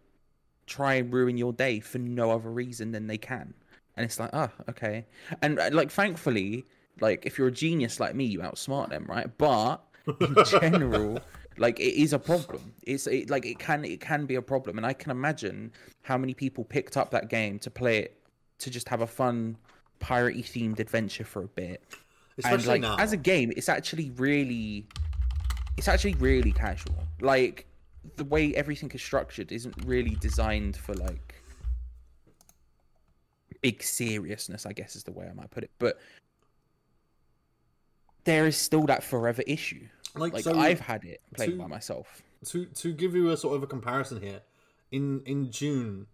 [0.67, 3.53] try and ruin your day for no other reason than they can.
[3.97, 5.05] And it's like, oh, okay.
[5.41, 6.65] And uh, like thankfully,
[6.99, 9.29] like if you're a genius like me, you outsmart them, right?
[9.37, 9.77] But
[10.19, 11.19] in general,
[11.57, 12.73] like it is a problem.
[12.83, 16.17] It's it, like it can it can be a problem, and I can imagine how
[16.17, 18.19] many people picked up that game to play it
[18.59, 19.57] to just have a fun
[19.99, 21.83] piratey themed adventure for a bit.
[22.37, 22.97] and Especially like now.
[22.97, 24.85] as a game, it's actually really,
[25.77, 26.95] it's actually really casual.
[27.21, 27.65] Like
[28.17, 31.35] the way everything is structured isn't really designed for like
[33.61, 34.65] big seriousness.
[34.65, 35.99] I guess is the way I might put it, but
[38.23, 39.87] there is still that forever issue.
[40.15, 42.21] Like, Like so I've had it playing to- by myself.
[42.45, 44.41] to to give you a sort of a comparison here,
[44.91, 46.07] in in June,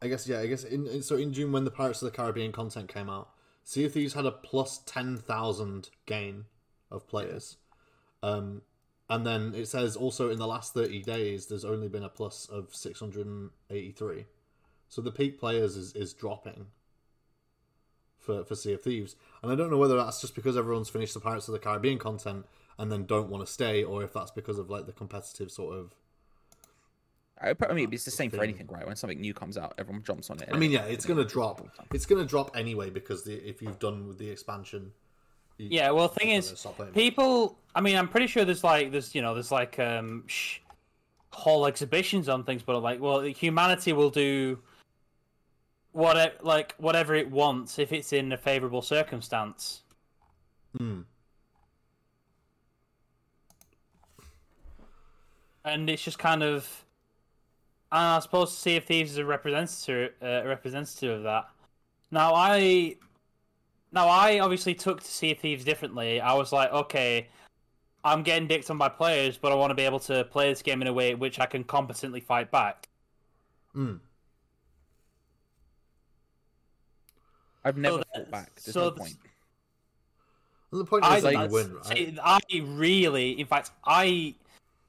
[0.00, 2.16] I guess yeah, I guess in, in so in June when the Pirates of the
[2.16, 3.30] Caribbean content came out,
[3.64, 6.44] Sea of Thieves had a plus ten thousand gain
[6.90, 7.56] of players,
[8.26, 8.62] um,
[9.08, 12.46] and then it says also in the last thirty days there's only been a plus
[12.46, 14.26] of six hundred and eighty three,
[14.88, 16.66] so the peak players is is dropping.
[18.18, 21.14] For, for Sea of Thieves, and I don't know whether that's just because everyone's finished
[21.14, 22.44] the Pirates of the Caribbean content
[22.76, 25.76] and then don't want to stay, or if that's because of like the competitive sort
[25.76, 25.94] of.
[27.40, 28.86] I, I mean, it's the same for anything, right?
[28.86, 30.48] When something new comes out, everyone jumps on it.
[30.52, 31.68] I mean, yeah, it's gonna drop.
[31.92, 34.92] It's gonna drop anyway because the, if you've done with the expansion.
[35.58, 36.92] Yeah, well, thing is, gonna stop playing.
[36.92, 37.58] people.
[37.74, 40.58] I mean, I'm pretty sure there's like there's you know there's like um sh-
[41.32, 44.58] whole exhibitions on things, but like, well, humanity will do
[45.92, 49.82] whatever like whatever it wants if it's in a favorable circumstance.
[50.76, 51.00] Hmm.
[55.64, 56.84] And it's just kind of,
[57.90, 61.48] and I suppose Sea of Thieves is a representative, uh, a representative of that.
[62.12, 62.96] Now I,
[63.96, 66.20] now I obviously took to Sea of Thieves differently.
[66.20, 67.28] I was like, okay,
[68.04, 70.62] I'm getting dicked on by players, but I want to be able to play this
[70.62, 72.88] game in a way which I can competently fight back.
[73.74, 74.00] Mm.
[77.64, 78.54] I've never that- fought back.
[78.56, 79.16] There's so no th- point.
[80.72, 82.18] And the point I is that you that's- win, right?
[82.22, 84.34] I really, in fact, I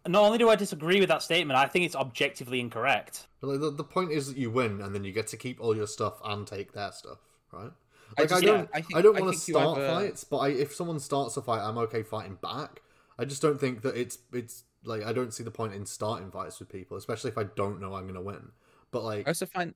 [0.05, 3.27] not only do I disagree with that statement, I think it's objectively incorrect.
[3.39, 5.61] But, like, the, the point is that you win, and then you get to keep
[5.61, 7.19] all your stuff and take their stuff,
[7.51, 7.71] right?
[8.17, 9.93] I Like I, just- don't, yeah, I think- I don't want to start have a-
[9.95, 12.81] fights, but I, if someone starts a fight, I'm okay fighting back.
[13.19, 16.29] I just don't think that it's it's like I don't see the point in starting
[16.31, 18.51] fights with people, especially if I don't know I'm gonna win.
[18.91, 19.73] But like, I also find,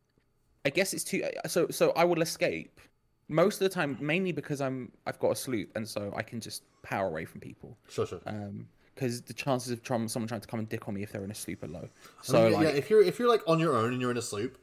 [0.63, 1.23] I guess it's too.
[1.47, 2.79] So so I will escape
[3.27, 6.39] most of the time, mainly because I'm I've got a sloop, and so I can
[6.39, 7.77] just power away from people.
[7.89, 8.21] sure, sure.
[8.27, 11.23] Um, because the chances of someone trying to come and dick on me if they're
[11.23, 11.87] in a sloop are low.
[11.87, 14.11] I So mean, like, yeah, if you're if you're like on your own and you're
[14.11, 14.57] in a sloop,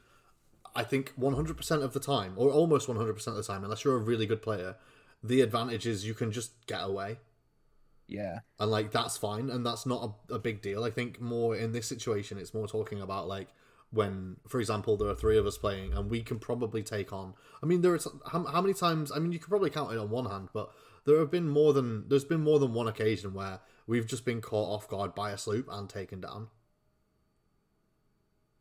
[0.78, 3.98] I think 100% of the time, or almost 100% of the time, unless you're a
[3.98, 4.76] really good player,
[5.24, 7.18] the advantage is you can just get away,
[8.06, 10.84] yeah, and like that's fine, and that's not a, a big deal.
[10.84, 13.48] I think more in this situation, it's more talking about like,
[13.90, 17.34] when, for example, there are three of us playing and we can probably take on.
[17.60, 19.10] I mean, there is how, how many times?
[19.10, 20.70] I mean, you could probably count it on one hand, but
[21.06, 24.40] there have been more than there's been more than one occasion where we've just been
[24.40, 26.48] caught off guard by a sloop and taken down.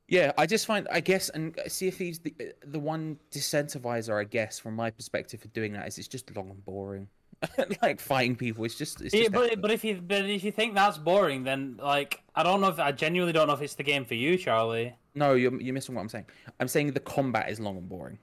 [0.07, 3.17] Yeah, I just find, I guess, and uh, see if he's the uh, the one
[3.31, 7.07] disincentivizer, I guess, from my perspective for doing that is it's just long and boring.
[7.83, 9.61] like fighting people, it's just, it's Yeah, just but effort.
[9.61, 12.79] but if you but if you think that's boring, then like I don't know if
[12.79, 14.95] I genuinely don't know if it's the game for you, Charlie.
[15.13, 16.25] no, you're you're missing what I'm saying.
[16.59, 18.17] I'm saying the combat is long and boring.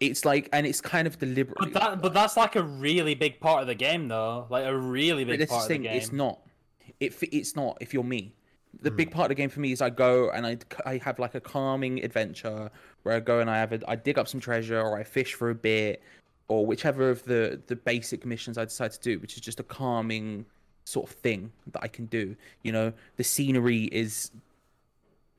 [0.00, 1.58] It's like, and it's kind of deliberate.
[1.58, 4.46] But that but that's like a really big part of the game, though.
[4.48, 5.96] Like a really big part of the game.
[5.96, 6.38] it's not.
[7.00, 7.76] It it's not.
[7.80, 8.32] If you're me,
[8.80, 8.96] the hmm.
[8.96, 11.34] big part of the game for me is I go and I, I have like
[11.34, 12.70] a calming adventure
[13.02, 15.34] where I go and I have a, I dig up some treasure or I fish
[15.34, 16.02] for a bit
[16.48, 19.62] or whichever of the the basic missions I decide to do, which is just a
[19.62, 20.46] calming
[20.84, 22.34] sort of thing that I can do.
[22.62, 24.30] You know, the scenery is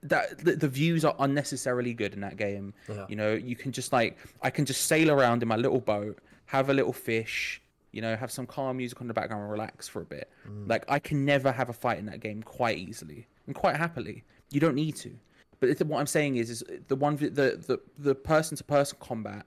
[0.04, 2.74] that the, the views are unnecessarily good in that game.
[2.88, 3.06] Yeah.
[3.10, 6.20] You know, you can just like I can just sail around in my little boat,
[6.46, 9.88] have a little fish, you know, have some calm music on the background and relax
[9.88, 10.30] for a bit.
[10.68, 14.24] Like I can never have a fight in that game quite easily and quite happily.
[14.52, 15.12] You don't need to.
[15.60, 19.46] But what I'm saying is, is the one the the the person to person combat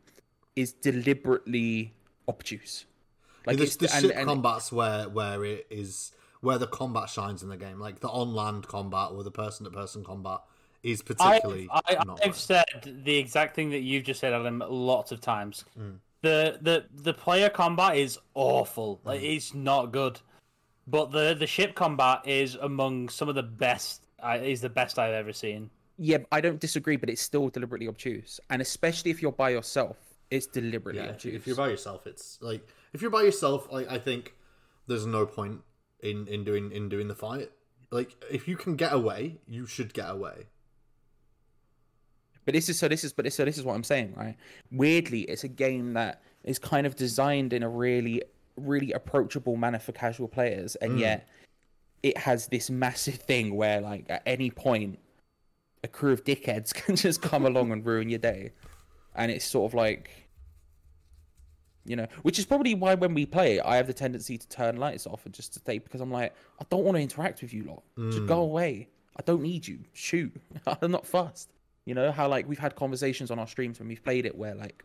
[0.57, 1.95] is deliberately
[2.29, 2.85] obtuse.
[3.47, 7.09] Like There's it's the and- ship and- combats where where it is where the combat
[7.09, 10.41] shines in the game, like the on land combat or the person to person combat
[10.83, 12.19] is I've, particularly I, not.
[12.21, 12.35] I've great.
[12.35, 12.65] said
[13.05, 15.65] the exact thing that you've just said, Adam, lots of times.
[15.79, 15.99] Mm.
[16.23, 19.01] The the the player combat is awful.
[19.05, 19.37] Like Mm.
[19.37, 20.21] it's not good.
[20.87, 24.03] But the the ship combat is among some of the best.
[24.23, 25.71] I is the best I've ever seen.
[25.99, 29.97] Yeah, I don't disagree, but it's still deliberately obtuse, and especially if you're by yourself,
[30.31, 31.33] it's deliberately Yeah, if, obtuse.
[31.33, 34.35] you- if you're by yourself, it's like if you're by yourself, like I think
[34.87, 35.61] there's no point
[36.01, 37.51] in in doing in doing the fight.
[37.91, 40.47] Like if you can get away, you should get away.
[42.45, 42.89] But this is so.
[42.89, 43.45] This is but this, so.
[43.45, 44.37] This is what I'm saying, right?
[44.71, 48.23] Weirdly, it's a game that is kind of designed in a really,
[48.57, 51.01] really approachable manner for casual players, and mm.
[51.01, 51.29] yet
[52.03, 54.99] it has this massive thing where, like, at any point,
[55.85, 58.53] a crew of dickheads can just come along and ruin your day,
[59.15, 60.11] and it's sort of like,
[61.85, 64.77] you know, which is probably why when we play, I have the tendency to turn
[64.77, 67.53] lights off and just to stay because I'm like, I don't want to interact with
[67.53, 67.83] you lot.
[68.11, 68.43] Just go mm.
[68.43, 68.89] away.
[69.17, 69.81] I don't need you.
[69.93, 70.33] Shoot.
[70.67, 71.51] I'm not fussed.
[71.85, 74.55] You know how like we've had conversations on our streams when we've played it where
[74.55, 74.85] like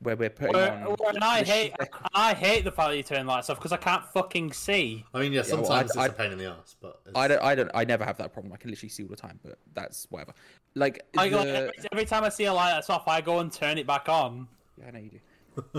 [0.00, 0.82] where we're putting Where, on.
[0.82, 1.72] where- and I hate
[2.14, 5.04] I hate the fact that you turn lights off because I can't fucking see.
[5.14, 7.28] I mean, yeah, well, sometimes I- it's a pain in the ass, but it's, I
[7.28, 7.42] don't.
[7.42, 7.70] I don't.
[7.74, 8.52] I never have that problem.
[8.52, 10.34] I can literally see all the time, but that's whatever.
[10.74, 11.36] Like, I, the...
[11.36, 13.86] like, every, every time I see a light that's off, I go and turn it
[13.86, 14.46] back on.
[14.78, 15.20] Yeah, I know you do.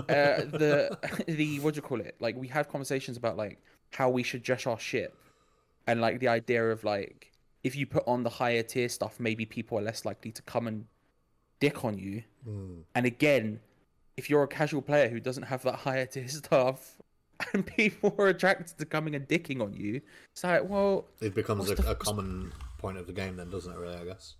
[0.00, 2.16] uh, the the what do you call it?
[2.20, 5.16] Like we have conversations about like how we should dress our ship,
[5.86, 7.30] and like the idea of like
[7.64, 10.66] if you put on the higher tier stuff, maybe people are less likely to come
[10.66, 10.86] and
[11.60, 12.22] dick on you.
[12.44, 12.80] Hmm.
[12.94, 13.60] And again,
[14.16, 16.98] if you're a casual player who doesn't have that higher tier stuff,
[17.52, 20.00] and people are attracted to coming and dicking on you,
[20.32, 23.72] it's like, well, it becomes a, the a common point of the game, then, doesn't
[23.72, 23.78] it?
[23.78, 24.34] Really, I guess.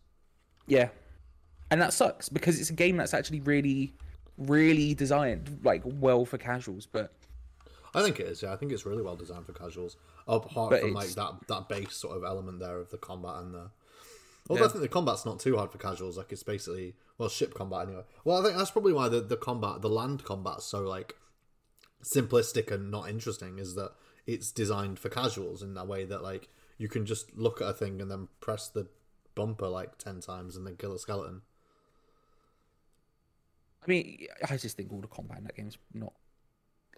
[0.67, 0.89] Yeah.
[1.71, 3.95] And that sucks because it's a game that's actually really,
[4.37, 7.13] really designed like well for casuals, but
[7.95, 8.43] I think it is.
[8.43, 9.97] Yeah, I think it's really well designed for casuals.
[10.27, 13.37] Apart But from like it's- that that base sort of element there of the combat
[13.37, 13.71] and the.
[14.51, 14.69] Although Yeah.
[14.69, 16.17] I think the combat's not too hard for casuals.
[16.17, 18.05] Like it's basically well ship combat anyway.
[18.25, 21.17] Well, I think that's probably why the the combat, the land combat's so like
[22.03, 23.59] simplistic and not interesting.
[23.59, 23.93] Is that
[24.27, 27.73] it's designed for casuals in that way that like you can just look at a
[27.73, 28.87] thing and then press the
[29.35, 31.43] bumper like ten times and then kill a skeleton.
[33.83, 36.13] I mean, I just think all the combat in that game's not.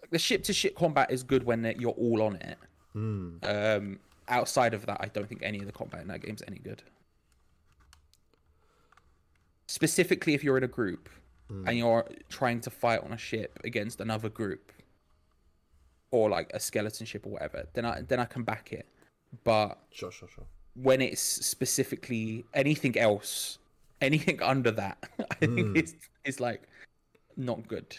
[0.09, 2.57] The ship to ship combat is good when you're all on it.
[2.93, 3.37] Hmm.
[3.43, 6.59] Um, outside of that, I don't think any of the combat in that game's any
[6.59, 6.83] good.
[9.67, 11.09] Specifically, if you're in a group
[11.49, 11.67] hmm.
[11.67, 14.71] and you're trying to fight on a ship against another group,
[16.11, 18.85] or like a skeleton ship or whatever, then I then I can back it.
[19.43, 20.45] But Sure, sure, sure.
[20.75, 23.59] when it's specifically anything else,
[24.01, 25.75] anything under that, I think hmm.
[25.75, 25.93] it's
[26.25, 26.63] it's like
[27.37, 27.95] not good.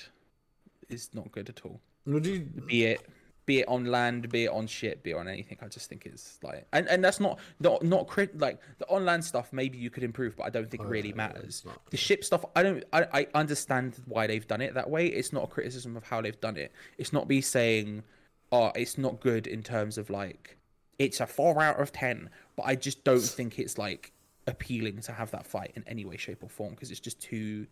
[0.88, 1.80] It's not good at all.
[2.06, 2.40] Would you?
[2.40, 3.06] Be it
[3.44, 5.58] be it on land, be it on ship, be it on anything.
[5.60, 9.04] I just think it's like and, and that's not not not crit like the on
[9.04, 11.64] land stuff maybe you could improve, but I don't think it really Oh, yeah, matters.
[11.90, 15.06] The ship stuff I don't I, I understand why they've done it that way.
[15.06, 16.72] It's not a criticism of how they've done it.
[16.98, 18.04] It's not me saying
[18.52, 20.56] oh it's not good in terms of like
[20.98, 24.12] it's a four out of ten, but I just don't think it's like
[24.46, 27.66] appealing to have that fight in any way, shape, or form because it's just too,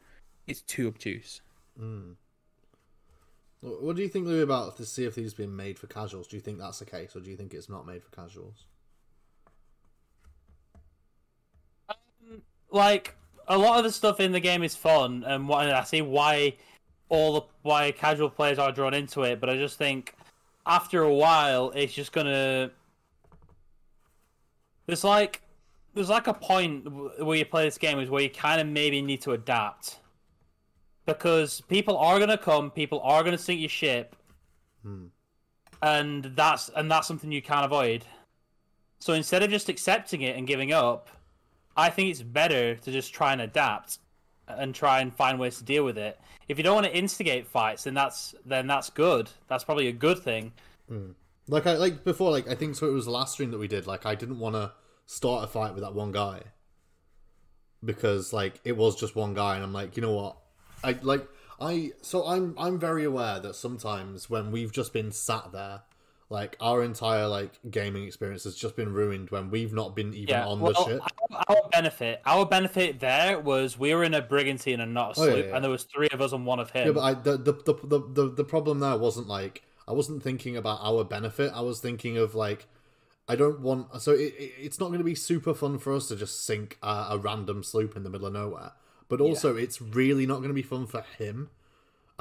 [0.47, 1.41] it's too obtuse.
[1.81, 2.17] Mm.
[3.63, 6.27] What do you think, Louis, about the Sea of Thieves being made for casuals?
[6.27, 8.65] Do you think that's the case, or do you think it's not made for casuals?
[11.91, 13.17] Um, like
[13.49, 16.55] a lot of the stuff in the game is fun, and what I see why
[17.11, 19.41] all the why casual players are drawn into it.
[19.41, 20.15] But I just think
[20.65, 22.71] after a while, it's just gonna.
[24.87, 25.43] There's like
[25.95, 26.89] there's like a point
[27.23, 30.00] where you play this game is where you kind of maybe need to adapt
[31.07, 34.17] because people are gonna come, people are gonna sink your ship,
[34.83, 35.07] hmm.
[35.83, 38.05] and that's and that's something you can't avoid.
[38.99, 41.09] So instead of just accepting it and giving up,
[41.77, 43.99] I think it's better to just try and adapt
[44.47, 46.19] and try and find ways to deal with it.
[46.49, 49.31] If you don't want to instigate fights, then that's then that's good.
[49.49, 50.53] That's probably a good thing.
[50.89, 51.13] Hmm.
[51.49, 52.89] Like I like before, like I think so.
[52.89, 53.87] It was the last stream that we did.
[53.87, 54.73] Like I didn't want to
[55.07, 56.43] start a fight with that one guy
[57.85, 60.37] because like it was just one guy, and I'm like, you know what?
[60.83, 61.27] I like
[61.61, 65.83] I so I'm I'm very aware that sometimes when we've just been sat there,
[66.31, 70.29] like our entire like gaming experience has just been ruined when we've not been even
[70.29, 70.47] Yeah.
[70.47, 71.03] on well, the ship.
[71.31, 75.21] Our, our benefit, our benefit there was we were in a brigantine and not a
[75.21, 75.55] Oh, yeah, sloop, yeah.
[75.57, 76.87] and there was three of us and one of him.
[76.87, 80.23] Yeah, but I the, the the the the the problem there wasn't like I wasn't
[80.23, 81.53] thinking about our benefit.
[81.55, 82.67] I was thinking of like
[83.29, 86.09] I don't want so it, it, it's not going to be super fun for us
[86.09, 88.73] to just sink a, a random sloop in the middle of nowhere.
[89.11, 91.51] But also, it's really not going to be fun for him.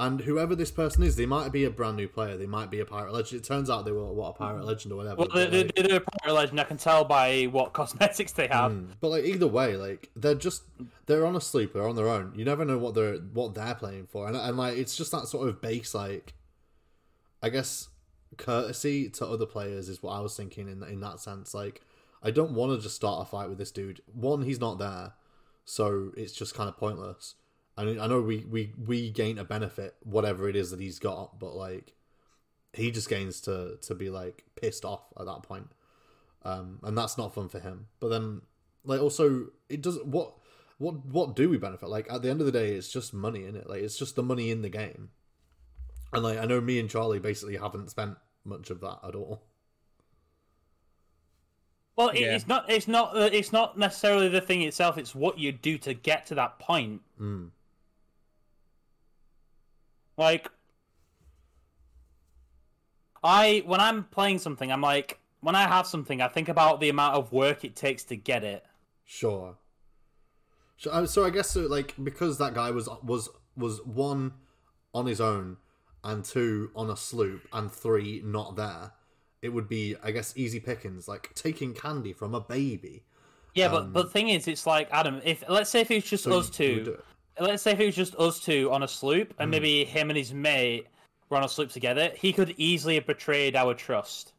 [0.00, 2.36] And whoever this person is, they might be a brand new player.
[2.38, 3.42] They might be a pirate legend.
[3.42, 4.66] It turns out they were what a pirate mm.
[4.66, 5.16] legend or whatever.
[5.16, 6.60] well, they, but, they, like- they're a pirate legend.
[6.60, 8.72] I can tell by what cosmetics they have.
[8.72, 10.62] Mm, but like either way, like they're just
[11.04, 12.32] they're on a sleeper on their own.
[12.34, 15.28] You never know what they're what they're playing for, and and like it's just that
[15.28, 16.32] sort of base like,
[17.42, 17.88] I guess
[18.38, 21.52] courtesy to other players is what I was thinking in in that sense.
[21.52, 21.82] Like
[22.22, 24.00] I don't want to just start a fight with this dude.
[24.12, 25.12] One, he's not there,
[25.70, 27.34] so it's just kind of pointless.
[27.76, 30.98] I mean, I know we we we gain a benefit whatever it is that he's
[30.98, 31.94] got, but like
[32.72, 35.68] he just gains to to be like pissed off at that point
[36.42, 37.86] um, and that's not fun for him.
[37.98, 38.42] But then,
[38.84, 40.34] like, also, it does what
[40.78, 41.88] what what do we benefit?
[41.88, 43.68] Like, at the end of the day, it's just money in it.
[43.68, 45.10] Like, it's just the money in the game.
[46.12, 49.42] And like, I know me and Charlie basically haven't spent much of that at all.
[52.00, 52.34] Well, Yeah.
[52.34, 52.70] it's not.
[52.70, 53.14] It's not.
[53.16, 54.96] uh, It's not necessarily the thing itself.
[54.96, 57.02] It's what you do to get to that point.
[57.20, 57.50] Mm.
[60.16, 60.50] Like,
[63.22, 66.88] I when I'm playing something, I'm like, when I have something, I think about the
[66.88, 68.64] amount of work it takes to get it.
[69.04, 69.56] Sure.
[70.78, 74.32] So, uh, so I guess so, like because that guy was was was one
[74.94, 75.58] on his own,
[76.02, 78.92] and two on a sloop, and three not there.
[79.42, 83.02] It would be, I guess, easy pickings, like taking candy from a baby.
[83.54, 85.20] Yeah, but but the thing is, it's like Adam.
[85.24, 86.98] If let's say if it was just Um, So us you- you would two,
[87.40, 90.16] let's say if it was just us two on a sloop, and maybe him and
[90.16, 90.86] his mate
[91.30, 94.34] were on a sloop together, he could easily have betrayed our trust.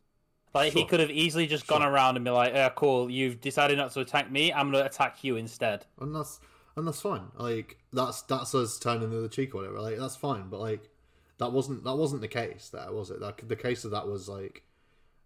[0.54, 3.10] Like he could have easily just gone around and be like, "Yeah, cool.
[3.10, 4.54] You've decided not to attack me.
[4.54, 6.40] I'm gonna attack you instead." and that's
[6.76, 7.32] and that's fine.
[7.38, 9.82] Like that's that's us turning the other cheek or whatever.
[9.82, 10.48] Like that's fine.
[10.50, 10.90] But like
[11.40, 13.20] that wasn't that wasn't the case there, was it?
[13.20, 14.64] That the case of that was like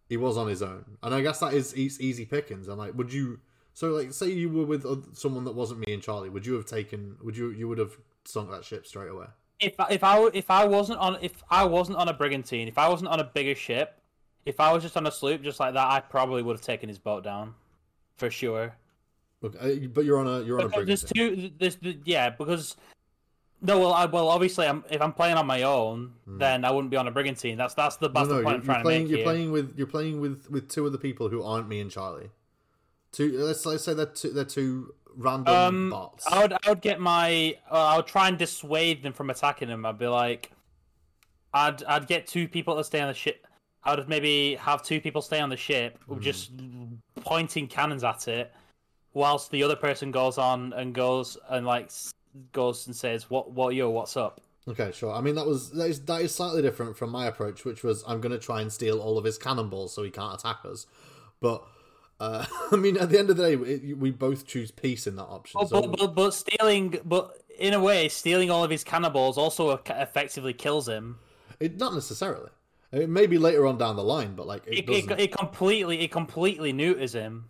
[0.10, 2.68] he was on his own, and I guess that is eas- easy pickings.
[2.68, 3.40] And like, would you?
[3.74, 6.66] So like, say you were with someone that wasn't me and Charlie, would you have
[6.66, 7.18] taken?
[7.24, 9.28] Would you you would have sunk that ship straight away?
[9.60, 12.88] If if I if I wasn't on if I wasn't on a brigantine, if I
[12.90, 14.00] wasn't on a bigger ship,
[14.46, 16.88] if I was just on a sloop just like that, I probably would have taken
[16.90, 17.54] his boat down,
[18.18, 18.76] for sure.
[19.42, 21.52] Look, uh, but you're on a you're on a Because there's two.
[21.60, 22.76] There's the- yeah because.
[23.62, 26.92] No, well, I, well, obviously, I'm, if I'm playing on my own, then I wouldn't
[26.92, 27.58] be on a brigantine.
[27.58, 28.34] That's that's the that's Hmm.
[28.34, 29.00] no, the no, point you're, I'm trying playing.
[29.00, 29.26] to make You're here.
[29.26, 32.30] playing with you're playing with with two other people who aren't me and Charlie.
[33.12, 33.32] Two.
[33.38, 34.30] Let's let's say they're two.
[34.32, 36.28] They're two random Um, bots.
[36.28, 39.70] I would I would get my uh, I would try and dissuade them from attacking
[39.70, 39.86] him.
[39.86, 40.52] I'd be like,
[41.54, 43.48] I'd I'd get two people to stay on the ship.
[43.84, 46.20] I would maybe have two people stay on the ship, Hmm.
[46.20, 46.52] just
[47.22, 48.54] pointing cannons at it,
[49.14, 51.90] whilst the other person goes on and goes and like
[52.52, 55.14] goes and says, "What what yo what's up?" Okay, sure.
[55.14, 58.04] I mean, that was that is that is slightly different from my approach, which was
[58.08, 60.88] I'm going to try and steal all of his cannonballs so he can't attack us.
[61.40, 61.64] But
[62.20, 65.16] uh, I mean, at the end of the day, we, we both choose peace in
[65.18, 65.60] that option.
[65.62, 69.38] But, so but, but but stealing, but in a way, stealing all of his cannonballs
[69.38, 71.20] also effectively kills him.
[71.60, 72.50] it not necessarily.
[72.92, 76.02] It may be later on down the line, but like it, It, it, it completely
[76.02, 77.46] it completely neuters him.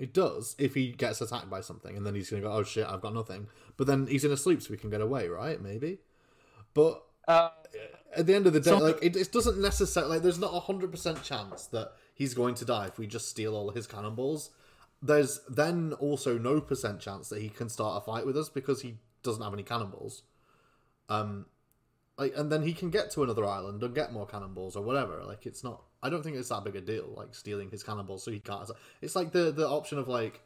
[0.00, 2.62] It does if he gets attacked by something, and then he's going to go, "Oh
[2.62, 5.28] shit, I've got nothing." But then he's in a sleep, so we can get away,
[5.28, 5.60] right?
[5.60, 5.98] Maybe.
[6.74, 7.50] But Uh,
[8.16, 10.54] at the end of the day, So- like it, it doesn't necessarily like there's not
[10.54, 13.86] a hundred percent chance that he's going to die if we just steal all his
[13.86, 14.50] cannonballs.
[15.02, 18.82] There's then also no percent chance that he can start a fight with us because
[18.82, 20.22] he doesn't have any cannonballs.
[21.08, 21.46] Um,
[22.20, 25.22] like and then he can get to another island and get more cannonballs or whatever.
[25.24, 25.82] Like it's not.
[26.02, 27.12] I don't think it's that big a deal.
[27.16, 28.70] Like stealing his cannonballs so he can't.
[29.02, 30.40] It's like the the option of like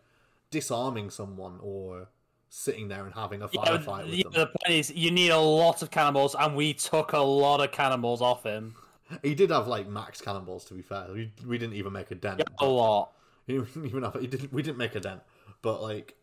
[0.51, 2.09] disarming someone or
[2.49, 4.33] sitting there and having a Yeah, firefight with yeah, them.
[4.33, 7.73] the point is, you need a lot of cannonballs, and we took a lot of
[7.73, 8.77] cannonballs off him.
[9.23, 10.65] He did have like max cannonballs.
[10.67, 12.41] To be fair, we, we didn't even make a dent.
[12.41, 13.11] A but- lot.
[13.47, 14.15] He didn't even have.
[14.19, 14.53] He didn't.
[14.55, 15.21] We didn't make a dent.
[15.61, 16.15] But like,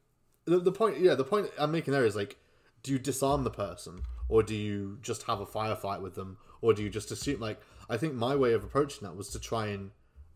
[0.45, 0.99] the the point.
[0.99, 2.37] Yeah, the point I'm making there is like,
[2.81, 6.73] do you disarm the person, or do you just have a firefight with them, or
[6.73, 7.39] do you just assume?
[7.39, 7.59] Like,
[7.89, 9.91] I think my way of approaching that was to try and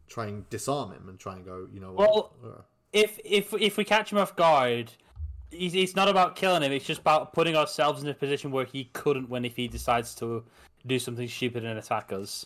[0.08, 1.68] try and disarm him and try and go.
[1.72, 1.94] You know.
[1.94, 2.62] Well, uh,
[2.94, 4.92] If if if we catch him off guard,
[5.52, 6.72] it's, it's not about killing him.
[6.72, 10.16] It's just about putting ourselves in a position where he couldn't win if he decides
[10.16, 10.44] to
[10.86, 12.46] do something stupid and attack us.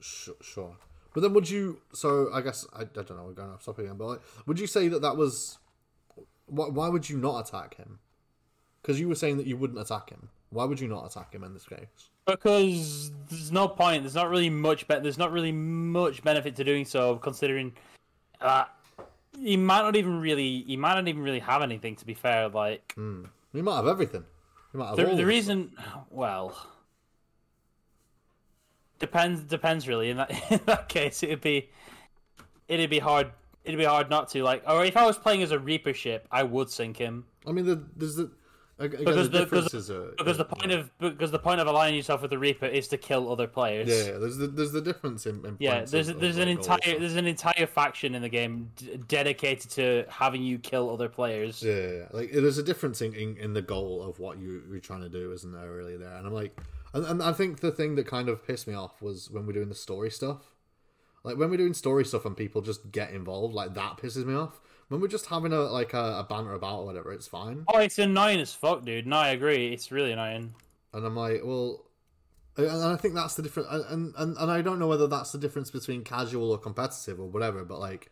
[0.00, 0.76] Sh- sure.
[1.14, 1.80] But then would you?
[1.92, 3.24] So I guess I, I don't know.
[3.24, 5.58] We're going off topic again, but like, would you say that that was?
[6.46, 7.98] Why, why would you not attack him?
[8.80, 10.30] Because you were saying that you wouldn't attack him.
[10.50, 12.10] Why would you not attack him in this case?
[12.26, 14.02] Because there's no point.
[14.02, 14.86] There's not really much.
[14.88, 17.72] Be- there's not really much benefit to doing so, considering
[18.40, 18.68] that
[19.38, 20.62] he might not even really.
[20.62, 21.94] He might not even really have anything.
[21.96, 23.24] To be fair, like hmm.
[23.52, 24.24] He might have everything.
[24.72, 25.72] He might have the, the reason.
[26.10, 26.56] Well,
[28.98, 29.42] depends.
[29.42, 30.10] Depends really.
[30.10, 31.70] In that in that case, it'd be
[32.66, 33.30] it'd be hard.
[33.64, 34.64] It'd be hard not to like.
[34.66, 37.26] Or if I was playing as a Reaper ship, I would sink him.
[37.46, 38.30] I mean, the, there's the
[38.80, 41.66] again, Because the the, because, differences are because the point of because the point of
[41.68, 43.88] aligning yourself with the Reaper is to kill other players.
[43.88, 46.48] yeah, yeah, there's the there's the difference in, in Yeah, there's of- of, there's an
[46.48, 46.66] like, goals.
[46.68, 51.08] entire there's an entire faction in the game d- dedicated to having you kill other
[51.08, 51.62] players.
[51.62, 52.06] Yeah, yeah, yeah.
[52.12, 55.08] like there's a difference in, in, in the goal of what you you're trying to
[55.08, 55.70] do, isn't there?
[55.70, 56.58] Really, there, and I'm like,
[56.92, 59.52] and, and I think the thing that kind of pissed me off was when we're
[59.52, 60.42] doing the story stuff.
[61.22, 64.34] Like when we're doing story stuff and people just get involved, like that pisses me
[64.34, 64.58] off.
[64.90, 67.64] When we're just having a like a, a banter about or whatever, it's fine.
[67.68, 69.06] Oh, it's annoying as fuck, dude.
[69.06, 69.72] No, I agree.
[69.72, 70.52] It's really annoying.
[70.92, 71.84] And I'm like, well,
[72.56, 73.68] and I think that's the difference.
[73.88, 77.28] And, and and I don't know whether that's the difference between casual or competitive or
[77.28, 77.64] whatever.
[77.64, 78.10] But like,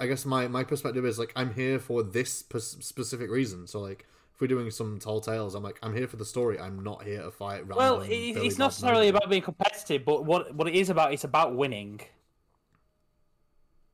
[0.00, 3.68] I guess my my perspective is like I'm here for this specific reason.
[3.68, 4.04] So like,
[4.34, 6.58] if we're doing some tall tales, I'm like I'm here for the story.
[6.58, 7.68] I'm not here to fight.
[7.68, 11.22] Well, it, it's not necessarily about being competitive, but what what it is about, it's
[11.22, 12.00] about winning.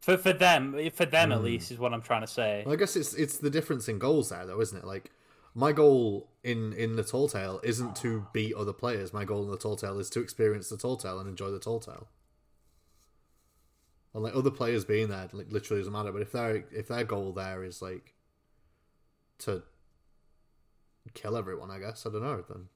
[0.08, 1.32] For for them, for them Hmm.
[1.32, 2.62] at least, is what I'm trying to say.
[2.64, 4.86] Well, I guess it's it's the difference in goals there, though, isn't it?
[4.86, 5.10] Like
[5.54, 9.12] my goal in in the tall tale isn't to beat other players.
[9.12, 11.58] My goal in the tall tale is to experience the tall tale and enjoy the
[11.58, 12.08] tall tale.
[14.14, 16.10] And like other players being there, like literally doesn't matter.
[16.10, 18.14] But if their if their goal there is like
[19.40, 19.62] to
[21.12, 22.42] kill everyone, I guess I don't know.
[22.48, 22.68] Then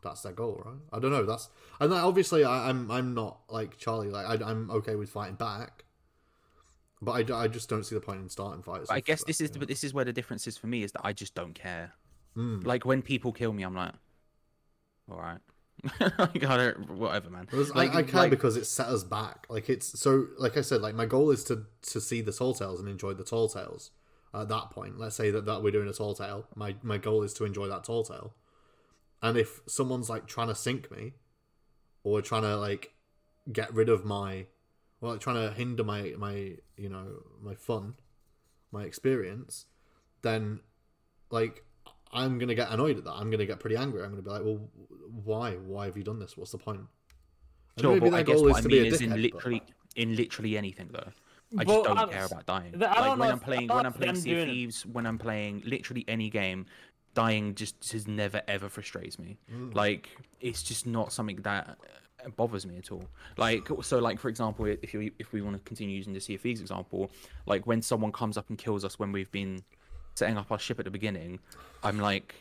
[0.00, 0.78] that's their goal, right?
[0.92, 1.26] I don't know.
[1.26, 1.48] That's
[1.80, 4.10] and like, obviously I, I'm I'm not like Charlie.
[4.10, 5.86] Like I, I'm okay with fighting back.
[7.04, 8.86] But I, I just don't see the point in starting fights.
[8.88, 9.58] But I guess this is yeah.
[9.58, 11.92] but this is where the difference is for me is that I just don't care.
[12.36, 12.64] Mm.
[12.64, 13.92] Like when people kill me, I'm like,
[15.10, 15.40] all right,
[16.18, 17.48] like, I don't, whatever, man.
[17.52, 19.46] Like, I, I can like- because it set us back.
[19.50, 22.54] Like it's so like I said, like my goal is to to see the tall
[22.54, 23.90] tales and enjoy the tall tales.
[24.34, 26.46] At that point, let's say that, that we're doing a tall tale.
[26.54, 28.32] My my goal is to enjoy that tall tale.
[29.20, 31.12] And if someone's like trying to sink me,
[32.04, 32.92] or trying to like
[33.52, 34.46] get rid of my,
[35.02, 37.06] well, like trying to hinder my my you know
[37.42, 37.94] my fun,
[38.70, 39.66] my experience,
[40.22, 40.60] then
[41.30, 41.64] like
[42.12, 43.12] I'm gonna get annoyed at that.
[43.12, 44.02] I'm gonna get pretty angry.
[44.02, 44.60] I'm gonna be like, well,
[45.24, 45.52] why?
[45.56, 46.36] Why have you done this?
[46.36, 46.80] What's the point?
[47.76, 48.92] And Sure, maybe but their I guess goal what I is to be a mean
[48.94, 49.62] is in dickhead, but- literally
[49.96, 51.08] in literally anything though.
[51.58, 52.74] I just Well, don't I- care about dying.
[52.82, 55.18] I Like when I'm playing when I'm playing Sea of doing it- Thieves, when I'm
[55.18, 56.64] playing literally any game,
[57.14, 59.38] dying just just never ever frustrates me.
[59.52, 59.74] Mm.
[59.74, 60.08] Like
[60.40, 61.76] it's just not something that
[62.36, 63.04] bothers me at all.
[63.36, 66.34] Like so, like for example, if you if we want to continue using the Sea
[66.36, 67.10] of Thieves example,
[67.46, 69.62] like when someone comes up and kills us when we've been
[70.14, 71.38] setting up our ship at the beginning,
[71.82, 72.34] I'm like,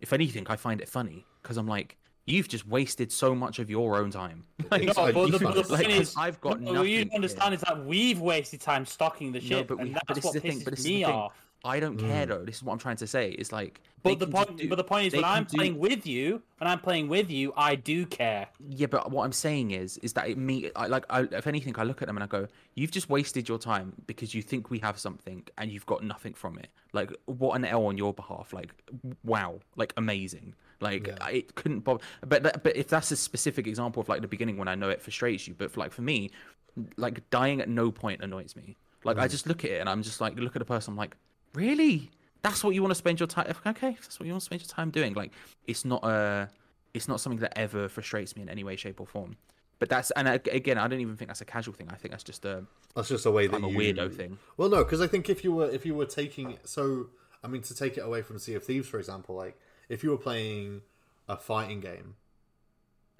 [0.00, 1.96] if anything, I find it funny because I'm like.
[2.26, 4.44] You've just wasted so much of your own time.
[4.70, 6.90] Like, No, No, but the, you- the like, is, I've got what nothing.
[6.90, 9.92] you don't understand is that we've wasted time stocking the No, ship, but we and
[9.92, 10.52] have, but that's what thing.
[10.60, 11.34] pisses But this is me off.
[11.64, 12.44] I don't care though.
[12.44, 13.30] This is what I'm trying to say.
[13.30, 13.80] It's like.
[14.02, 16.68] But the point, do- but the point is, when I'm do- playing with you, when
[16.68, 18.48] I'm playing with you, I do care.
[18.68, 21.74] Yeah, but what I'm saying is, is that it me, I like, I, if anything,
[21.78, 24.68] I look at them and I go, "You've just wasted your time because you think
[24.68, 26.68] we have something and you've got nothing from it.
[26.92, 28.52] Like, what an L on your behalf.
[28.52, 28.74] Like,
[29.24, 30.54] wow, like amazing.
[30.80, 31.16] Like, Yeah.
[31.22, 32.04] I- it couldn't bother.
[32.26, 34.90] But that- but if that's a specific example of like the beginning when I know
[34.90, 36.30] it frustrates you, but for, like for me,
[36.98, 38.76] like dying at no point annoys me.
[39.02, 39.20] Like, Mm.
[39.22, 40.92] I just look at it and I'm just like, look at the person.
[40.92, 41.16] I'm like,
[41.54, 42.10] really?
[42.42, 43.52] That's what you want to spend your time?
[43.66, 45.14] Okay, that's what you want to spend your time doing.
[45.14, 45.32] Like,
[45.66, 46.50] it's not a
[46.92, 49.36] it's not something that ever frustrates me in any way, shape, or form.
[49.78, 51.88] But that's and again, I don't even think that's a casual thing.
[51.90, 53.78] I think that's just a That's just a way that I'm a you...
[53.78, 54.38] weirdo thing.
[54.56, 57.08] Well, no, because I think if you were if you were taking so
[57.42, 60.10] I mean to take it away from Sea of Thieves, for example, like if you
[60.10, 60.82] were playing
[61.28, 62.16] a fighting game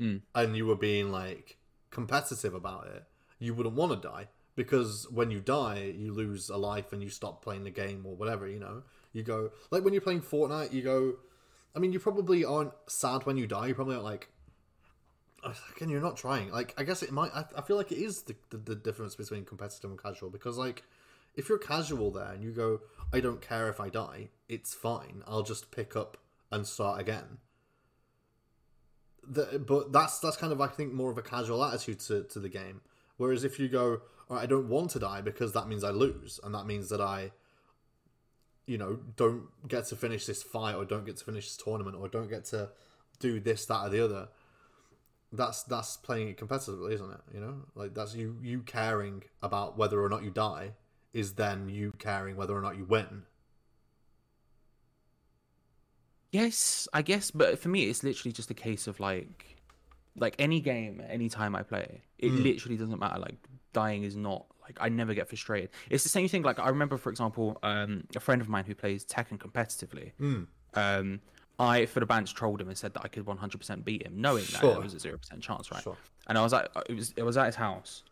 [0.01, 0.22] Mm.
[0.35, 1.57] and you were being like
[1.91, 3.05] competitive about it,
[3.39, 4.26] you wouldn't want to die
[4.57, 8.15] because when you die, you lose a life and you stop playing the game or
[8.15, 8.49] whatever.
[8.49, 8.83] You know,
[9.13, 11.15] You go like when you're playing Fortnite, you go.
[11.77, 13.69] I mean, you probably aren't sad when you die.
[13.69, 14.29] You probably aren't like.
[15.43, 16.51] Oh, again, you're not trying.
[16.51, 17.31] Like, I guess it might.
[17.35, 20.57] I, I feel like it is the, the the difference between competitive and casual because
[20.57, 20.85] like,
[21.35, 22.81] if you're casual there and you go,
[23.13, 25.23] I don't care if I die, it's fine.
[25.27, 26.17] I'll just pick up
[26.51, 27.39] and start again.
[29.27, 32.39] The, but that's that's kind of I think more of a casual attitude to, to
[32.39, 32.83] the game.
[33.17, 36.41] Whereas if you go, Right, I don't want to die because that means I lose,
[36.43, 37.33] and that means that I,
[38.66, 41.97] you know, don't get to finish this fight or don't get to finish this tournament
[41.99, 42.70] or don't get to
[43.20, 44.29] do this, that, or the other.
[45.33, 47.20] That's that's playing it competitively, isn't it?
[47.35, 50.72] You know, like that's you you caring about whether or not you die
[51.12, 53.22] is then you caring whether or not you win.
[56.33, 59.57] Yes, I guess, but for me, it's literally just a case of like,
[60.16, 62.43] like any game, any time I play, it hmm.
[62.43, 63.20] literally doesn't matter.
[63.20, 63.37] Like
[63.75, 65.68] dying is not like I never get frustrated.
[65.91, 66.43] It's the same thing.
[66.43, 70.12] Like I remember, for example, um, a friend of mine who plays Tekken competitively.
[70.72, 71.20] Um,
[71.59, 74.45] I for the bands trolled him and said that I could 100% beat him, knowing
[74.45, 74.72] that Sure.
[74.72, 75.83] there was a zero percent chance, right?
[75.83, 75.97] Sure.
[76.27, 78.03] And I was at it was it was at his house,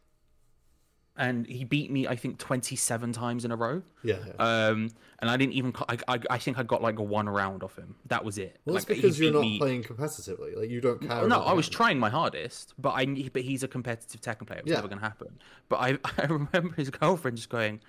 [1.16, 3.82] and he beat me I think 27 times in a row.
[4.02, 4.16] Yeah.
[4.26, 4.32] yeah.
[4.68, 5.72] Um, and I didn't even.
[5.88, 7.94] I, I, I think I got like a one round off him.
[8.06, 8.58] That was it.
[8.64, 10.56] well, like, it's because you're not me- playing competitively.
[10.56, 11.28] Like you don't care.
[11.28, 14.58] No, I was trying my hardest, but I but he's a competitive Tekken player.
[14.60, 14.76] It was Yeah.
[14.76, 15.38] never going to happen.
[15.68, 17.80] But I I remember his girlfriend just going,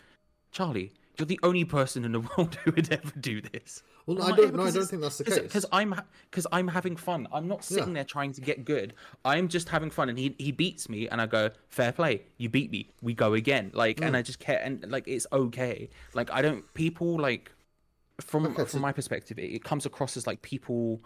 [0.51, 3.84] Charlie, you're the only person in the world who would ever do this.
[4.05, 4.45] Well, I'm I don't.
[4.51, 5.43] "Yeah, No, I don't think that's the Cause, case.
[5.43, 5.95] Because I'm
[6.30, 7.28] because I'm having fun.
[7.32, 7.93] I'm not sitting Yeah.
[7.95, 8.93] there trying to get good.
[9.24, 12.24] I'm just having fun, and he he beats me, and I go fair play.
[12.38, 12.89] You beat me.
[13.01, 13.72] We go again.
[13.74, 14.07] Like, Mm.
[14.07, 15.89] and I just care, and like it's okay.
[16.14, 17.51] Like I don't people like
[18.22, 21.01] from Okay, so- from my perspective, it, it comes across as like people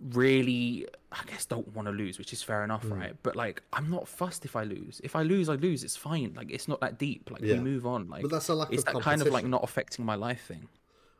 [0.00, 2.94] really i guess don't want to lose which is fair enough Hmm.
[2.94, 3.16] right?
[3.22, 5.00] But like i'm not fussed if i lose.
[5.04, 5.84] If i lose i lose.
[5.84, 6.34] It's fine.
[6.36, 7.30] Like it's not that deep.
[7.30, 7.54] Like Yeah.
[7.54, 8.08] we move on.
[8.08, 10.44] Like but that's a lack it's of that kind of like not affecting my life
[10.46, 10.68] thing.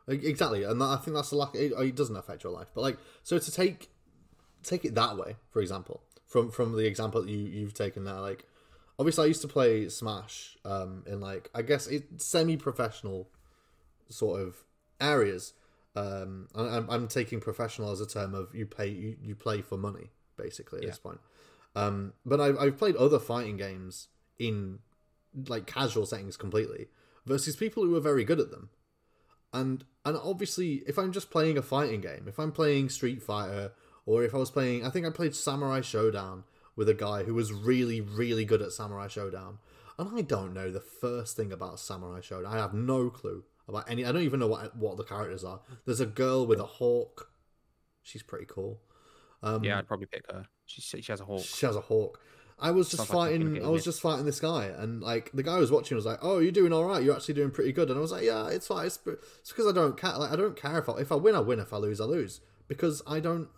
[0.07, 1.55] Exactly, and that, I think that's a lack.
[1.55, 3.89] It, it doesn't affect your life, but like, so to take
[4.61, 8.19] take it that way, for example, from from the example that you you've taken there,
[8.19, 8.45] like,
[8.99, 13.29] obviously I used to play Smash, um, in like I guess it semi professional
[14.09, 14.57] sort of
[15.01, 15.53] areas.
[15.95, 19.77] Um, I'm I'm taking professional as a term of you pay you, you play for
[19.77, 21.19] money basically at this point.
[21.75, 24.79] Um, but I've I've played other fighting games in
[25.47, 26.87] like casual settings completely
[27.25, 28.69] versus people who are very good at them.
[29.53, 33.71] And and obviously if i'm just playing a fighting game if i'm playing street fighter
[34.05, 36.43] or if i was playing i think i played samurai shodown
[36.75, 39.57] with a guy who was really really good at samurai shodown.
[39.97, 42.53] And i don't know the first thing about samurai shodown.
[42.53, 45.59] I have no clue about any i don't even know what what the characters are
[45.85, 47.31] there's a girl with a hawk
[48.03, 48.79] she's pretty cool
[49.43, 52.19] Um, yeah i'd probably pick her she, she has a hawk she has a hawk.
[52.57, 53.55] I was just Sounds fighting.
[53.55, 56.05] game, I was just fighting this guy, and like the guy I was watching was
[56.05, 57.03] like, "Oh, you're doing all right.
[57.03, 58.85] You're actually doing pretty good." And I was like, "Yeah, it's fine.
[58.85, 60.17] It's, it's because I don't care.
[60.17, 61.59] Like I don't care if I, if I win, I win.
[61.59, 62.39] If I lose, I lose.
[62.69, 63.49] Because I don't.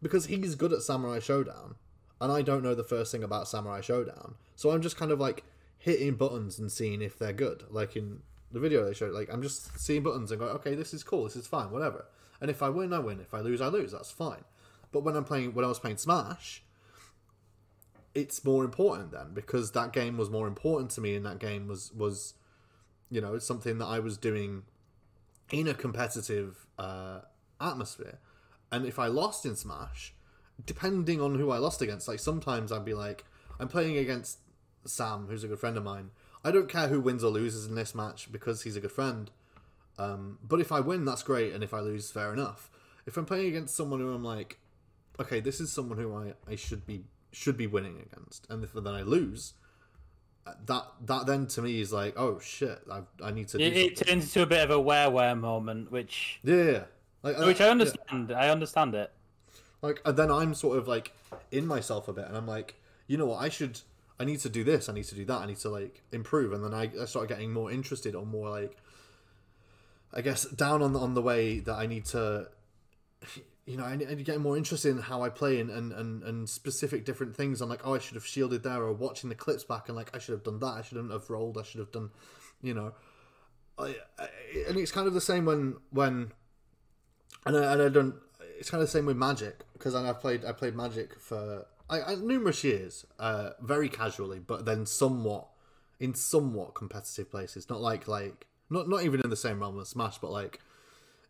[0.00, 1.74] Because he's good at Samurai Shodown,
[2.20, 4.34] and I don't know the first thing about Samurai Shodown.
[4.54, 5.42] So I'm just kind of like
[5.76, 7.64] hitting buttons and seeing if they're good.
[7.70, 8.20] Like in
[8.54, 11.24] the video they showed, like I'm just seeing buttons and going, "Okay, this is cool.
[11.24, 11.70] This is fine.
[11.70, 12.06] Whatever."
[12.40, 13.20] And if I win, I win.
[13.20, 13.92] If I lose, I lose.
[13.92, 14.44] That's fine.
[14.92, 16.64] But when I'm playing, when I was playing Smash,
[18.14, 21.66] it's more important then because that game was more important to me and that game
[21.66, 22.34] was was
[23.10, 24.62] you know something that i was doing
[25.50, 27.20] in a competitive uh,
[27.60, 28.18] atmosphere
[28.72, 30.14] and if i lost in smash
[30.64, 33.24] depending on who i lost against like sometimes i'd be like
[33.58, 34.38] i'm playing against
[34.86, 36.10] sam who's a good friend of mine
[36.44, 39.30] i don't care who wins or loses in this match because he's a good friend
[39.96, 42.70] um, but if i win that's great and if i lose fair enough
[43.06, 44.58] if i'm playing against someone who i'm like
[45.20, 48.72] okay, this is someone who I, I should be should be winning against, and if
[48.72, 49.54] then I lose,
[50.46, 53.64] uh, that that then to me is like, oh shit, I I need to do
[53.64, 56.82] It, it turns into a bit of a where where moment, which Yeah, yeah, yeah.
[57.22, 57.70] Like, uh, which I yeah.
[57.70, 58.32] understand.
[58.32, 59.12] I understand it.
[59.82, 61.12] Like, and then I'm sort of like
[61.50, 62.74] in myself a bit, and I'm like,
[63.06, 63.80] you know what, I should,
[64.18, 66.52] I need to do this, I need to do that, I need to like improve,
[66.52, 68.76] and then I, I start getting more interested or more like,
[70.12, 72.48] I guess down on the, on the way that I need to,
[73.66, 76.22] you know, I need to get more interested in how I play and, and, and,
[76.22, 77.60] and specific different things.
[77.60, 80.14] I'm like, oh, I should have shielded there, or watching the clips back, and like,
[80.14, 82.10] I should have done that, I shouldn't have rolled, I should have done,
[82.62, 82.92] you know,
[83.78, 84.28] I, I,
[84.68, 86.30] and it's kind of the same when when
[87.46, 88.14] and I, and I don't.
[88.58, 92.00] It's kind of the same with Magic because I've played I played Magic for I,
[92.00, 95.48] I, numerous years, uh, very casually, but then somewhat
[96.00, 97.68] in somewhat competitive places.
[97.68, 100.60] Not like like not not even in the same realm as Smash, but like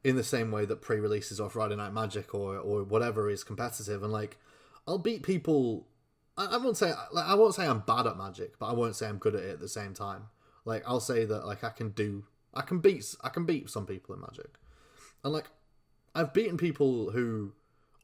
[0.03, 4.03] in the same way that pre-releases of Friday Night Magic or or whatever is competitive.
[4.03, 4.37] And like
[4.87, 5.87] I'll beat people.
[6.37, 8.97] I, I won't say like I won't say I'm bad at Magic, but I won't
[8.97, 10.25] say I'm good at it at the same time.
[10.65, 13.87] Like I'll say that like I can do I can beat I can beat some
[13.87, 14.55] people in Magic
[15.25, 15.47] and like
[16.15, 17.53] I've beaten people who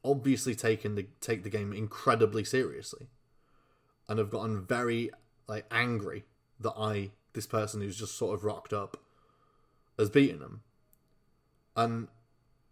[0.03, 3.07] obviously taken the take the game incredibly seriously,
[4.09, 5.11] and have gotten very
[5.47, 6.25] like angry
[6.59, 8.97] that I this person who's just sort of rocked up
[9.97, 10.61] has beaten them,
[11.75, 12.07] and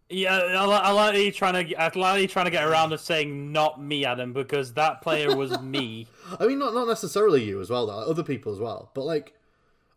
[0.08, 1.74] Yeah, I, li- I like you trying to.
[1.76, 5.36] I like you trying to get around to saying not me, Adam, because that player
[5.36, 6.08] was me.
[6.38, 7.92] I mean, not not necessarily you as well, though.
[7.92, 8.90] Other people as well.
[8.94, 9.34] But like,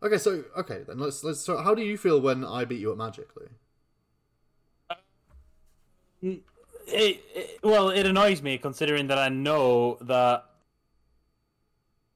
[0.02, 1.40] okay, so okay, then let's let's.
[1.40, 3.28] So, how do you feel when I beat you at Magic,
[6.22, 6.42] Lee?
[6.86, 10.44] It, it, well, it annoys me considering that I know that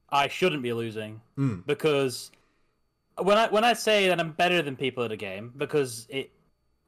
[0.09, 1.65] I shouldn't be losing Mm.
[1.65, 2.31] because
[3.17, 6.31] when I when I say that I'm better than people at a game because it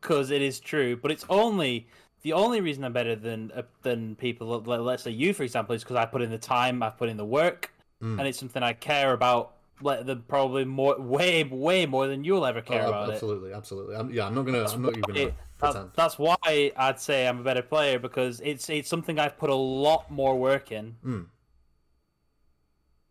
[0.01, 1.88] because it is true, but it's only
[2.23, 4.59] the only reason I'm better than uh, than people.
[4.61, 7.09] like, Let's say you, for example, is because I put in the time, I've put
[7.09, 7.71] in the work,
[8.03, 8.17] Mm.
[8.19, 9.53] and it's something I care about.
[9.84, 13.13] Like the probably more, way, way more than you'll ever care Oh, about it.
[13.13, 13.95] absolutely, absolutely.
[13.95, 14.63] I'm, yeah, I'm not gonna.
[14.67, 18.41] I'm not even gonna It- that- that's why I'd say I'm a better player because
[18.41, 20.95] it's it's something I've put a lot more work in.
[21.05, 21.26] Mm.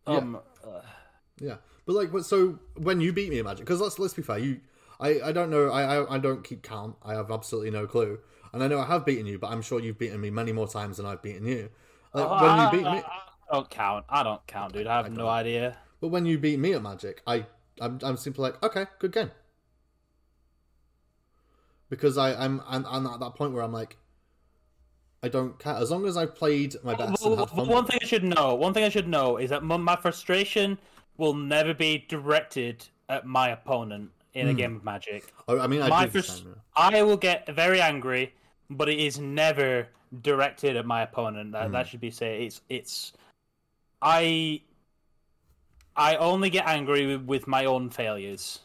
[0.07, 0.37] Um,
[0.67, 0.81] uh,
[1.41, 4.39] Yeah, but like, so when you beat me at Magic, because let's let's be fair,
[4.39, 4.61] you,
[4.99, 6.97] I, I don't know, I, I, I don't keep count.
[7.03, 8.19] I have absolutely no clue,
[8.53, 10.69] and I know I have beaten you, but I'm sure you've beaten me many more
[10.69, 11.71] times than I've beaten you.
[12.13, 14.05] Like when you beat me, I, I don't count.
[14.09, 14.87] I don't count, dude.
[14.87, 15.77] I have no idea.
[16.01, 17.47] but when you beat me at Magic, I,
[17.81, 19.31] I'm, I'm simply like, okay, good game.
[21.91, 23.97] Because I, I'm, I'm, I'm at that point where I'm like,
[25.23, 27.69] I don't care as long as I've played my best Well, fun.
[27.69, 28.55] one thing I should know.
[28.55, 30.79] One thing I should know is that my, frustration
[31.19, 34.51] will never be directed at my opponent in Hmm.
[34.53, 35.31] a game of Magic.
[35.49, 36.47] Oh, I mean, I My do the same.
[36.49, 36.55] yeah.
[36.77, 38.33] I will get very angry,
[38.71, 39.89] but it is never
[40.23, 41.53] directed at my opponent.
[41.53, 41.73] That Hmm.
[41.73, 42.41] that should be said.
[42.41, 43.13] It's it's
[44.01, 44.63] I
[45.97, 48.61] I only get angry with, with my own failures.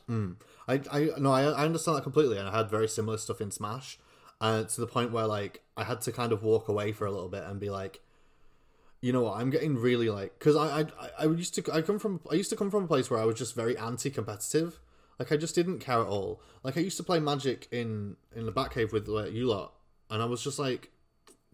[0.68, 3.52] I, I no, I, I understand that completely, and I had very similar stuff in
[3.52, 4.00] Smash,
[4.42, 7.12] uh, to the point where like I had to kind of walk away for a
[7.12, 8.02] little bit and be like,
[9.02, 10.86] you know what, I'm getting really like, because I, I
[11.20, 13.26] I used to I come from I used to come from a place where I
[13.26, 14.80] was just very anti-competitive,
[15.20, 16.42] like I just didn't care at all.
[16.64, 19.74] Like I used to play Magic in in the Batcave with like, you lot,
[20.10, 20.90] and I was just like,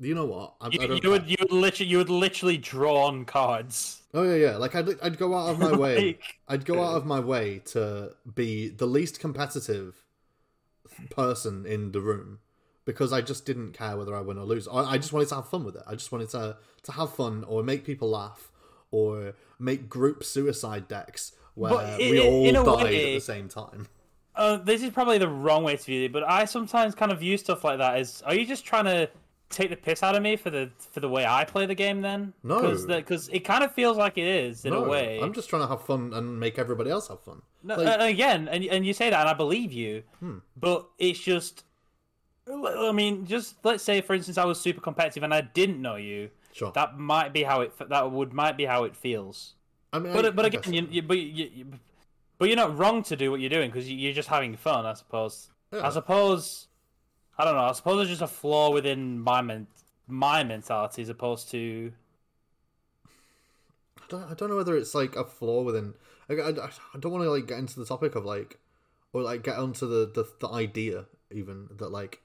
[0.08, 2.58] you know what, I, I You, don't you would you would literally you would literally
[2.58, 4.02] draw on cards.
[4.14, 4.58] Oh yeah, yeah.
[4.58, 5.96] Like I'd I'd go out of my way.
[6.08, 10.04] Like- I'd go out of my way to be the least competitive
[11.10, 12.40] person in the room
[12.86, 14.68] because I just didn't care whether I win or lose.
[14.68, 15.84] I, I just wanted to have fun with it.
[15.88, 18.52] I just wanted to to have fun or make people laugh
[18.92, 23.88] or make group suicide decks where we all died way- at the same time.
[24.34, 27.20] Uh, this is probably the wrong way to view it, but I sometimes kind of
[27.20, 29.10] view stuff like that as: Are you just trying to
[29.52, 32.02] take the piss out of me for the for the way I play the game?
[32.02, 32.62] Then No.
[32.88, 35.20] because it kind of feels like it is in No, a way.
[35.22, 37.42] I'm just trying to have fun and make everybody else have fun.
[37.64, 40.38] No, Like- uh, again, and and you say that, and I believe you, Hmm.
[40.56, 41.64] but it's just.
[42.52, 45.96] I mean, just let's say, for instance, I was super competitive and I didn't know
[45.96, 46.32] you.
[46.54, 46.72] Sure.
[46.74, 47.72] That might be how it.
[47.90, 49.54] That would might be how it feels.
[49.94, 51.66] I mean, But I- but I again, you, you, but you, you,
[52.38, 54.94] but you're not wrong to do what you're doing because you're just having fun, I
[54.94, 55.50] suppose.
[55.72, 55.86] Yeah.
[55.88, 56.68] I suppose.
[57.42, 57.64] I don't know.
[57.64, 59.66] I suppose it's just a flaw within my men-
[60.08, 61.92] my mentality as opposed to.
[63.98, 65.96] I don't, I don't know whether it's like a flaw within.
[66.30, 68.60] I, I, I don't want to like get into the topic of like,
[69.12, 72.22] or like get onto the, the the idea even that like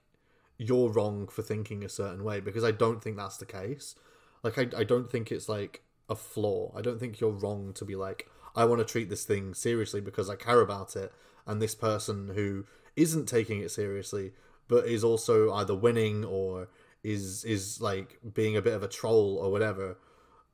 [0.59, 3.95] you're wrong for thinking a certain way because I don't think that's the case.
[4.43, 6.75] Like I I don't think it's like a flaw.
[6.77, 10.03] I don't think you're wrong to be like I want to treat this thing seriously
[10.03, 11.11] because I care about it,
[11.47, 14.33] and this person who isn't taking it seriously
[14.69, 16.69] but is also either winning or
[17.03, 19.97] is is like being a bit of a troll or whatever.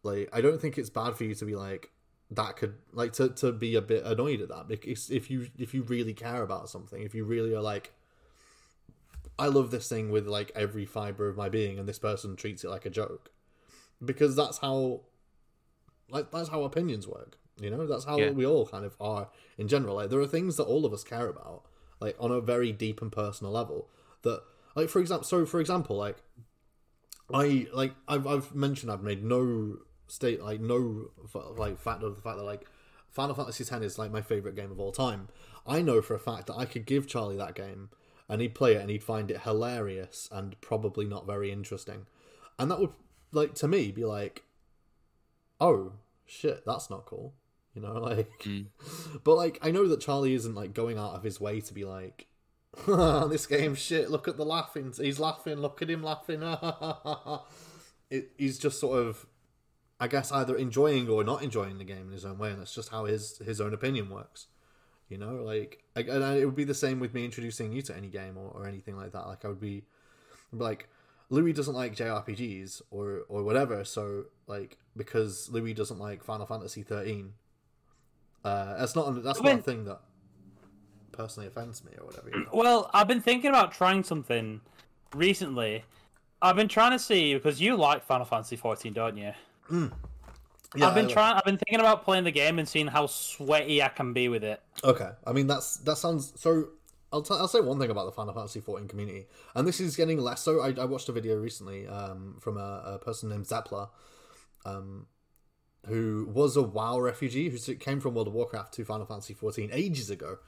[0.02, 1.90] Like i don't think it's bad for you to be like
[2.30, 4.68] that could like to, to be a bit annoyed at that.
[4.68, 7.92] Because if you if you really care about something if you really are like
[9.38, 12.64] i love this thing with like every fiber of my being and this person treats
[12.64, 13.30] it like a joke.
[14.04, 15.02] Because that's how
[16.10, 17.86] like that's how opinions work you know?
[17.86, 18.30] That's how Yeah.
[18.30, 19.96] we all kind of are in general.
[19.96, 21.64] Like there are things that all of us care about
[22.00, 23.88] like on a very deep and personal level
[24.22, 24.42] that
[24.74, 26.16] like for example so for example like
[27.32, 31.10] I like I've I've mentioned I've made no state like no
[31.56, 32.66] like fact of the fact that like
[33.10, 35.28] Final Fantasy X is like my favorite game of all time.
[35.66, 37.90] I know for a fact that I could give Charlie that game
[38.28, 42.06] and he'd play it and he'd find it hilarious and probably not very interesting,
[42.58, 42.92] and that would
[43.30, 44.44] like to me be like,
[45.60, 45.92] oh
[46.26, 47.34] shit, that's not cool,
[47.74, 48.42] you know, like.
[48.42, 48.62] Hmm.
[49.24, 51.84] But like I know that Charlie isn't like going out of his way to be
[51.84, 52.26] like.
[52.86, 54.10] this game shit.
[54.10, 54.92] Look at the laughing.
[54.96, 55.58] He's laughing.
[55.58, 56.42] Look at him laughing.
[58.10, 59.26] it, he's just sort of,
[60.00, 62.74] I guess, either enjoying or not enjoying the game in his own way, and that's
[62.74, 64.46] just how his his own opinion works.
[65.08, 68.08] You know, like, and it would be the same with me introducing you to any
[68.08, 69.26] game or, or anything like that.
[69.26, 69.84] Like I would be,
[70.50, 70.88] I'd be like,
[71.28, 73.84] Louis doesn't like JRPGs or or whatever.
[73.84, 77.34] So like because Louis doesn't like Final Fantasy thirteen,
[78.44, 80.00] uh, that's not that's I not a thing that
[81.12, 82.30] personally offends me or whatever.
[82.30, 82.50] You know?
[82.52, 84.60] Well, I've been thinking about trying something
[85.14, 85.84] recently.
[86.40, 89.32] I've been trying to see because you like Final Fantasy 14, don't you?
[90.74, 91.34] Yeah, I've been I- trying.
[91.36, 94.42] I've been thinking about playing the game and seeing how sweaty I can be with
[94.42, 94.60] it.
[94.82, 96.68] Okay, I mean that's that sounds so.
[97.12, 99.96] I'll t- I'll say one thing about the Final Fantasy XIV community, and this is
[99.96, 100.60] getting less so.
[100.62, 103.90] I, I watched a video recently um, from a, a person named Zepla,
[104.64, 105.06] um,
[105.86, 109.68] who was a WoW refugee who came from World of Warcraft to Final Fantasy XIV
[109.74, 110.38] ages ago.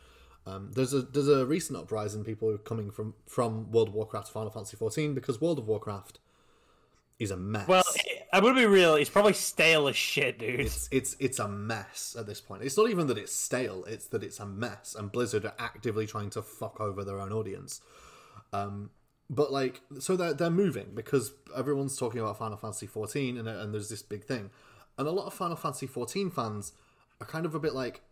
[0.46, 4.32] Um, there's a there's a recent uprising people coming from from World of Warcraft to
[4.32, 6.18] Final Fantasy 14 because World of Warcraft
[7.18, 7.66] is a mess.
[7.68, 7.84] Well,
[8.32, 8.94] I would be real.
[8.94, 10.60] It's probably stale as shit, dude.
[10.60, 12.62] it's it's it's a mess at this point.
[12.62, 16.06] It's not even that it's stale; it's that it's a mess, and Blizzard are actively
[16.06, 17.80] trying to fuck over their own audience.
[18.52, 18.90] Um,
[19.30, 23.72] but like, so they're they're moving because everyone's talking about Final Fantasy fourteen, and and
[23.72, 24.50] there's this big thing,
[24.98, 26.72] and a lot of Final Fantasy fourteen fans
[27.20, 28.02] are kind of a bit like,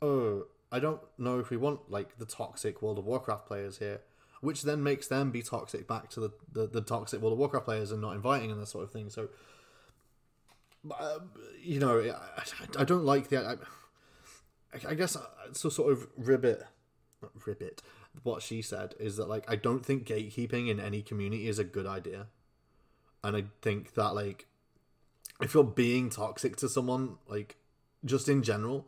[0.00, 4.00] oh, I don't know if we want like the toxic World of Warcraft players here.
[4.40, 7.64] Which then makes them be toxic back to the, the, the toxic World of Warcraft
[7.64, 9.08] players and not inviting and that sort of thing.
[9.08, 9.28] So
[10.90, 11.18] uh,
[11.62, 12.42] you know, I,
[12.80, 13.58] I don't like the.
[14.74, 15.22] I, I guess uh,
[15.52, 15.68] so.
[15.68, 16.62] Sort of ribbit,
[17.46, 17.82] ribbit.
[18.22, 21.64] What she said is that like I don't think gatekeeping in any community is a
[21.64, 22.26] good idea,
[23.22, 24.46] and I think that like
[25.40, 27.56] if you're being toxic to someone, like
[28.04, 28.86] just in general,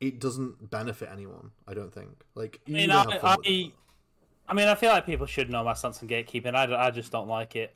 [0.00, 1.50] it doesn't benefit anyone.
[1.66, 2.10] I don't think.
[2.34, 3.72] Like you I mean, either I, have fun with I.
[4.50, 6.54] I mean, I feel like people should know my stance on gatekeeping.
[6.54, 7.74] I, I just don't like it.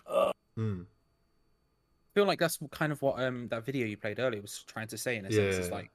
[0.58, 4.62] Mm, I feel like that's kind of what um that video you played earlier was
[4.66, 5.56] trying to say in a sense.
[5.56, 5.74] It's Yeah.
[5.74, 5.90] like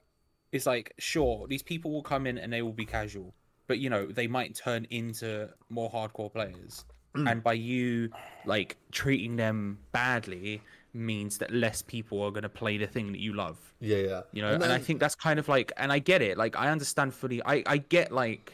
[0.51, 3.33] it's like sure these people will come in and they will be casual,
[3.67, 6.85] but you know they might turn into more hardcore players.
[7.15, 7.31] Mm.
[7.31, 8.09] And by you
[8.45, 10.61] like treating them badly
[10.97, 13.57] means that less people are going to play the thing that you love.
[13.79, 14.21] yeah, yeah.
[14.31, 16.37] You know, and, I think that's kind of like, and I get it.
[16.37, 17.41] Like I understand fully.
[17.45, 18.53] I I get like.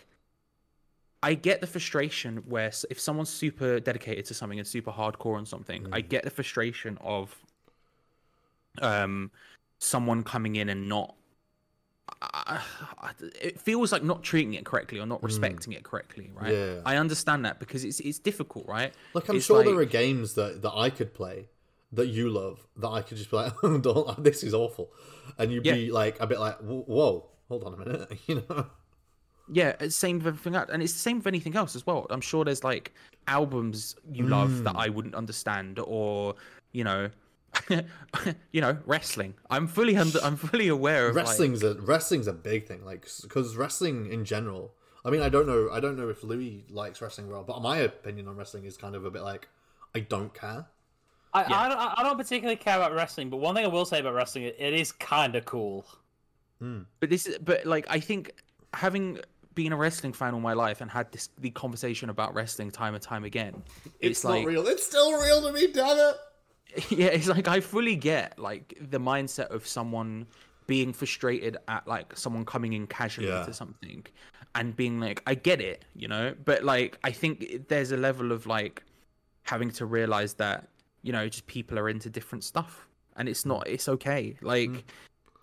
[1.25, 5.45] I get the frustration where if someone's super dedicated to something and super hardcore on
[5.45, 7.33] something, I get the frustration of
[8.81, 9.31] um
[9.79, 11.15] someone coming in and not
[12.21, 12.61] I-
[13.41, 16.53] it feels like not treating it correctly or not respecting it correctly, right?
[16.53, 16.81] Yeah.
[16.85, 18.93] I understand that because it's it's difficult, right?
[19.13, 21.47] Like I'm It's sure there are games that, that I could play
[21.93, 24.91] that you love that I could just be like, oh, don't, this is awful,
[25.37, 28.65] and you'd be like a bit like, whoa, hold on a minute, you know?
[29.51, 32.07] Yeah, it's same with everything else, and it's the same with anything else as well.
[32.09, 32.93] I'm sure there's like
[33.27, 34.63] albums you love Mm.
[34.65, 36.35] that I wouldn't understand, or
[36.71, 37.09] you know,
[38.51, 39.33] you know, wrestling.
[39.49, 43.07] I'm fully under, I'm fully aware of like- Wrestling's a wrestling's a big thing, like
[43.21, 44.73] because wrestling in general.
[45.05, 47.77] I mean, I don't know, I don't know if Louis likes wrestling well, but my
[47.79, 49.49] opinion on wrestling is kind of a bit like,
[49.93, 50.67] I don't care.
[51.33, 51.59] I, Yeah.
[51.59, 54.13] I, don't, I don't particularly care about wrestling, but one thing I will say about
[54.13, 55.85] wrestling, it, it is kind of cool.
[56.59, 56.81] Hmm.
[56.99, 58.31] but this is, but like I think
[58.73, 59.19] having
[59.53, 62.93] been a wrestling fan all my life and had this the conversation about wrestling time
[62.93, 63.61] and time again,
[63.99, 64.65] It's, it's, not real.
[64.67, 66.15] It's still real to me, damn it.
[66.89, 70.25] yeah, it's like I fully get like the mindset of someone
[70.65, 73.43] being frustrated at like someone coming in casually Yeah.
[73.45, 74.05] to something
[74.55, 78.31] and being like, I get it, you know, but like I think there's a level
[78.31, 78.83] of like
[79.43, 80.69] having to realize that
[81.03, 82.87] you know just people are into different stuff
[83.17, 84.35] and it's not it's okay.
[84.41, 84.91] Like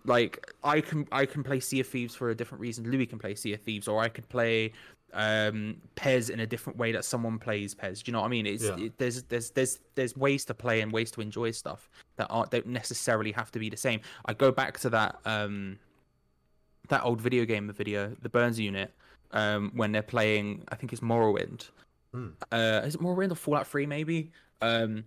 [0.06, 2.90] like i can i can play sea of thieves for a different reason.
[2.90, 4.72] Louis can play sea of thieves or i could play
[5.12, 8.02] um pez in a different way that someone plays pez.
[8.02, 8.46] Do you know what i mean?
[8.46, 8.78] It's Yeah.
[8.78, 12.50] it, there's there's there's there's ways to play and ways to enjoy stuff that aren't
[12.50, 14.00] don't necessarily have to be the same.
[14.24, 15.78] I go back to that um
[16.88, 18.92] that old video game video the burns unit
[19.32, 21.68] um when they're playing i think it's morrowind.
[22.50, 24.30] Uh is it morrowind or fallout 3 maybe?
[24.62, 25.04] Um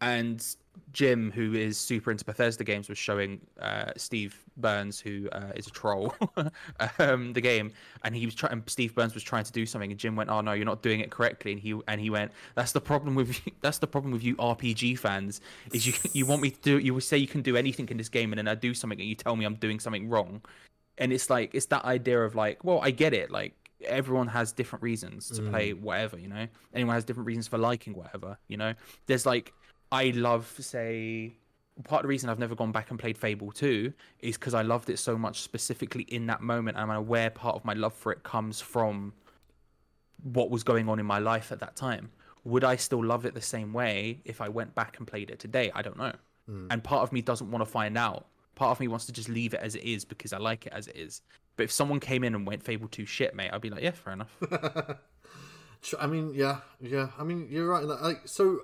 [0.00, 0.44] and
[0.92, 5.66] Jim, who is super into Bethesda games, was showing uh, Steve Burns, who uh, is
[5.66, 6.14] a troll,
[6.98, 7.72] um, the game,
[8.02, 8.62] and he was trying.
[8.66, 11.00] Steve Burns was trying to do something, and Jim went, "Oh no, you're not doing
[11.00, 14.12] it correctly." And he and he went, "That's the problem with you, that's the problem
[14.12, 15.40] with you RPG fans
[15.72, 17.96] is you you want me to do you will say you can do anything in
[17.96, 20.42] this game, and then I do something, and you tell me I'm doing something wrong."
[20.98, 23.54] And it's like it's that idea of like, well, I get it, like
[23.86, 26.46] everyone has different reasons to play whatever, you know.
[26.74, 28.74] Anyone has different reasons for liking whatever, you know.
[29.06, 29.54] There's like
[29.92, 31.34] I love, say,
[31.84, 34.62] part of the reason I've never gone back and played Fable 2 is because I
[34.62, 36.76] loved it so much specifically in that moment.
[36.76, 39.12] And I'm aware part of my love for it comes from
[40.22, 42.10] what was going on in my life at that time.
[42.44, 45.38] Would I still love it the same way if I went back and played it
[45.38, 45.70] today?
[45.74, 46.12] I don't know.
[46.46, 46.66] Hmm.
[46.70, 48.26] And part of me doesn't want to find out.
[48.54, 50.72] Part of me wants to just leave it as it is because I like it
[50.72, 51.22] as it is.
[51.56, 53.90] But if someone came in and went Fable 2 shit, mate, I'd be like, yeah,
[53.90, 54.34] fair enough.
[55.98, 57.08] I mean, yeah, yeah.
[57.18, 57.84] I mean, you're right.
[57.84, 58.62] Like, so,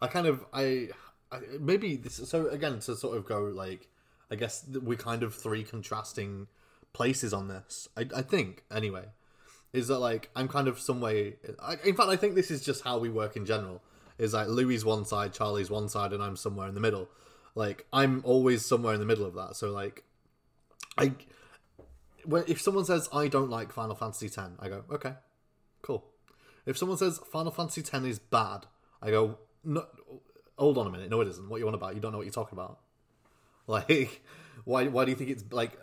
[0.00, 0.88] I kind of, I,
[1.32, 2.16] I maybe this.
[2.16, 3.88] So again, to sort of go like,
[4.30, 6.48] I guess we kind of three contrasting
[6.92, 7.88] places on this.
[7.96, 9.06] I, I think anyway,
[9.72, 11.36] is that like I'm kind of some way.
[11.60, 13.82] I, in fact, I think this is just how we work in general.
[14.18, 17.08] Is like Louis one side, Charlie's one side, and I'm somewhere in the middle.
[17.54, 19.56] Like I'm always somewhere in the middle of that.
[19.56, 20.04] So like,
[20.96, 21.12] I.
[22.24, 25.14] When, if someone says I don't like Final Fantasy X, I go okay,
[25.82, 26.04] cool.
[26.66, 28.66] If someone says Final Fantasy X is bad,
[29.00, 29.86] I go, no,
[30.56, 31.48] hold on a minute, no, it isn't.
[31.48, 31.94] What you want about?
[31.94, 32.80] You don't know what you're talking about.
[33.70, 34.22] Like,
[34.64, 34.86] why?
[34.86, 35.78] Why do you think it's like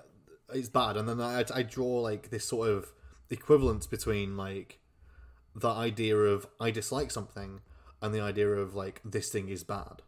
[0.51, 0.97] it's bad?
[0.97, 2.91] And then I, I draw like this sort of
[3.29, 4.79] equivalence between like
[5.55, 7.61] the idea of I dislike something
[8.01, 10.01] and the idea of like this thing is bad.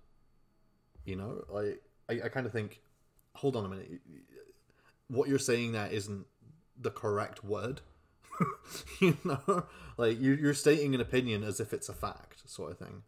[1.05, 2.81] You know, like I, I kind of think,
[3.35, 4.01] hold on a minute,
[5.07, 6.25] what you're saying there isn't
[6.79, 7.81] the correct word.
[9.01, 9.65] you know,
[9.97, 13.03] like you, you're stating an opinion as if it's a fact, sort of thing.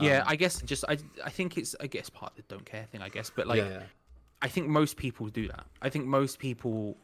[0.00, 2.86] Yeah, I guess just I I think it's I guess part of the don't care
[2.90, 3.30] thing, I guess.
[3.34, 3.82] But like yeah, yeah.
[4.42, 5.66] I think most people do that.
[5.82, 6.96] I think most people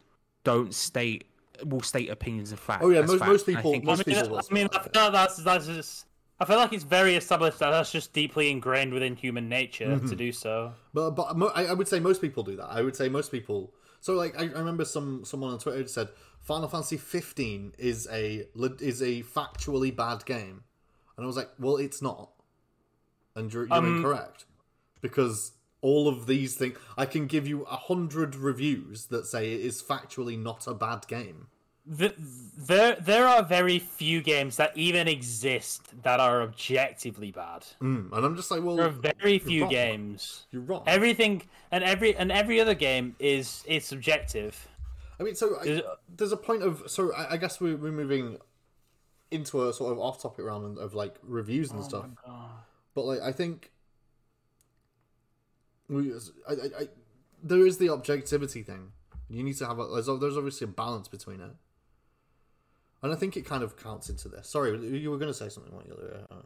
[0.44, 1.24] don't state
[1.64, 2.82] will state opinions of fact.
[2.82, 3.30] Oh, yeah, most- fact.
[3.30, 5.36] most And I people- think- most I mean, people I mean, I feel like that's
[5.38, 6.06] that's just.
[6.38, 10.08] I feel like it's very established that that's just deeply ingrained within human nature Mm-hmm.
[10.10, 10.72] to do so.
[10.92, 12.66] But but mo- I, I would say most people do that.
[12.70, 13.72] I would say most people.
[14.00, 16.10] So like I, I remember some someone on Twitter said
[16.42, 18.44] Final Fantasy 15 is a
[18.80, 20.62] is a factually bad game,
[21.16, 22.30] and I was like, well, it's not,
[23.36, 24.46] and you're, you're Um, incorrect
[25.00, 29.60] because all of these things I can give you a hundred reviews that say it
[29.60, 31.46] is factually not a bad game.
[31.88, 32.12] The,
[32.58, 37.64] there, there are very few games that even exist that are objectively bad.
[37.80, 39.70] Mm, and I'm just like, well, There are very few wrong.
[39.70, 40.46] games.
[40.50, 40.82] you're wrong.
[40.88, 44.66] Everything and every and every other game is is subjective.
[45.20, 45.82] I mean, so I,
[46.16, 48.38] there's a point of so I, I guess we're, we're moving
[49.30, 52.06] into a sort of off-topic realm of like reviews and stuff.
[52.96, 53.70] But like, I think
[55.88, 56.12] we,
[56.48, 56.88] I, I, I,
[57.42, 58.92] there is the objectivity thing.
[59.28, 61.50] You need to have a there's, there's obviously a balance between it,
[63.02, 64.48] and I think it kind of counts into this.
[64.48, 65.94] Sorry, you were going to say something, weren't you?
[66.30, 66.36] Uh,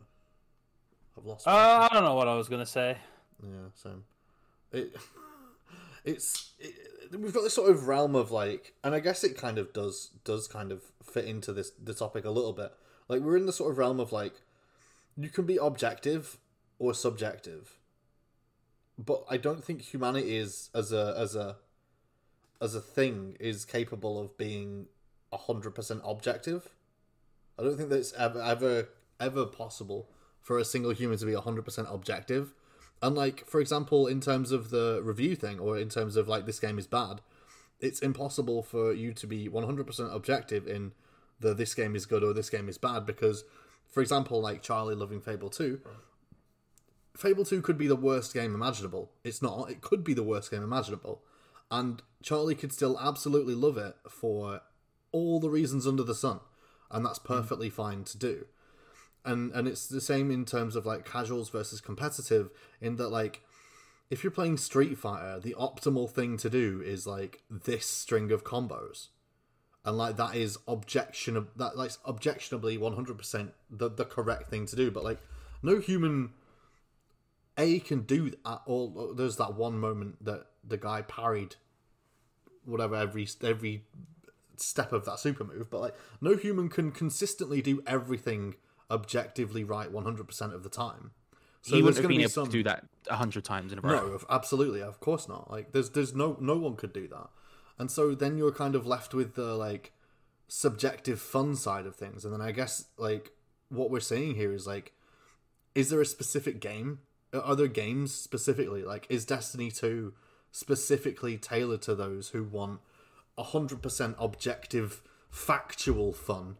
[1.16, 1.46] I've lost.
[1.46, 2.96] Uh, I don't know what I was gonna say.
[3.42, 4.02] Yeah, same.
[4.72, 4.96] It,
[6.04, 6.74] it's it,
[7.16, 10.10] we've got this sort of realm of like, and I guess it kind of does
[10.24, 12.72] does kind of fit into this the topic a little bit.
[13.06, 14.34] Like we're in the sort of realm of like,
[15.16, 16.38] you can be objective
[16.78, 17.78] or subjective,
[18.98, 21.56] but I don't think humanity is as a as a
[22.60, 24.86] as a thing is capable of being
[25.32, 26.70] hundred percent objective.
[27.58, 28.88] I don't think that's ever ever
[29.18, 30.08] ever possible
[30.40, 32.54] for a single human to be hundred percent objective.
[33.02, 36.44] And like, for example, in terms of the review thing, or in terms of like
[36.44, 37.22] this game is bad,
[37.80, 40.92] it's impossible for you to be one hundred percent objective in
[41.38, 43.44] the this game is good or this game is bad because,
[43.88, 45.80] for example, like Charlie loving Fable two.
[47.16, 49.10] Fable 2 could be the worst game imaginable.
[49.24, 49.70] It's not.
[49.70, 51.22] It could be the worst game imaginable.
[51.70, 54.62] And Charlie could still absolutely love it for
[55.12, 56.40] all the reasons under the sun.
[56.90, 58.46] And that's perfectly fine to do.
[59.24, 62.50] And and it's the same in terms of like casuals versus competitive
[62.80, 63.42] in that like
[64.08, 68.44] if you're playing Street Fighter, the optimal thing to do is like this string of
[68.44, 69.08] combos.
[69.84, 74.90] And like that is objection that like objectionably 100% the the correct thing to do,
[74.90, 75.18] but like
[75.62, 76.32] no human
[77.56, 78.60] a can do that.
[78.66, 81.56] All there's that one moment that the guy parried,
[82.64, 83.84] whatever every every
[84.56, 85.70] step of that super move.
[85.70, 88.56] But like no human can consistently do everything
[88.90, 91.12] objectively right 100 percent of the time.
[91.62, 93.78] So he wouldn't have been be able some- to do that a hundred times in
[93.78, 93.90] a row.
[93.90, 95.50] no, absolutely, of course not.
[95.50, 97.28] Like, there's there's no no one could do that,
[97.80, 99.90] and so then you're kind of left with the like
[100.48, 103.32] subjective fun side of things, and then I guess like
[103.70, 104.92] what we're saying here is like,
[105.74, 106.98] is there a specific game?
[107.32, 110.12] Are there games specifically like is Destiny two
[110.52, 112.80] specifically tailored to those who want
[113.38, 115.00] hundred percent objective,
[115.30, 116.58] factual fun,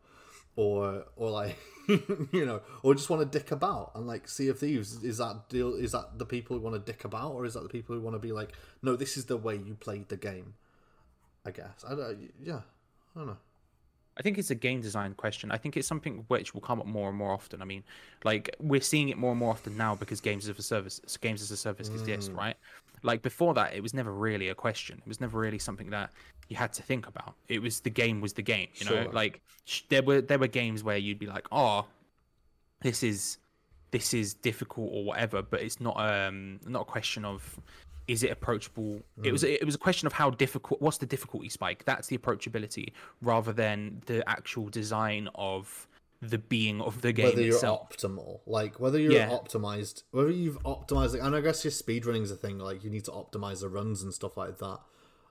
[0.57, 1.59] or or like
[2.33, 5.51] you know, or just want to dick about and like Sea of Thieves is that
[5.51, 5.75] deal?
[5.75, 8.01] Is that the people who want to dick about, or is that the people who
[8.01, 10.55] want to be like, no, this is the way you played the game?
[11.47, 12.33] I guess I don't.
[12.43, 12.61] Yeah,
[13.15, 13.37] I don't know.
[14.17, 15.51] I think it's a game design question.
[15.51, 17.63] I think it's something which will come up more and more often.
[17.63, 17.83] I mean,
[18.25, 21.41] like we're seeing it more and more often now because games as a service, games
[21.41, 22.57] as a service exist, right?
[23.03, 24.99] Like before that, it was never really a question.
[24.99, 26.11] It was never really something that
[26.49, 27.35] you had to think about.
[27.49, 29.05] It was the game was the game, you know.
[29.05, 29.13] Sure.
[29.13, 29.41] Like
[29.89, 31.87] there were there were games where you'd be like, oh,
[32.83, 33.39] this is
[33.91, 37.59] this is difficult or whatever, but it's not um not a question of
[38.11, 38.97] is it approachable?
[39.23, 39.33] It mm.
[39.33, 40.83] was it was a question of how difficult.
[40.83, 41.85] What's the difficulty spike?
[41.85, 42.93] That's the approachability,
[43.23, 45.87] rather than the actual design of
[46.21, 47.89] the being of the game whether you're itself.
[47.89, 49.31] optimal, like whether you're Yeah.
[49.31, 52.59] optimized, whether you've optimized, it, and I guess your speed speedrunning's a thing.
[52.59, 54.81] Like you need to optimize the runs and stuff like that.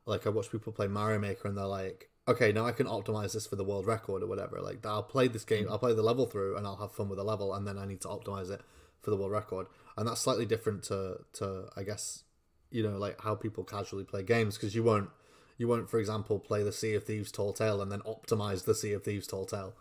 [0.06, 3.34] Like I watch people play Mario Maker, and they're like, okay, now I can optimize
[3.34, 4.62] this for the world record or whatever.
[4.62, 5.72] Like I'll play this game, mm.
[5.72, 7.86] I'll play the level through, and I'll have fun with the level, and then I
[7.86, 8.62] need to optimize it
[9.02, 9.68] for the world record,
[9.98, 12.24] and that's slightly different to to I guess
[12.72, 15.10] you know like how people casually play games because you won't
[15.58, 18.76] you won't for example play the Sea of Thieves Tall Tale and then optimize the
[18.76, 19.74] Sea of Thieves Tall Tale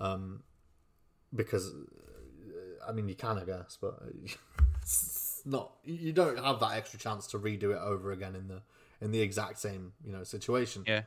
[0.00, 0.42] um
[1.34, 4.00] because uh, I mean you can I guess but
[4.82, 8.62] it's not you don't have that extra chance to redo it over again in the
[9.00, 10.84] in the exact same you know situation.
[10.86, 11.02] Yeah.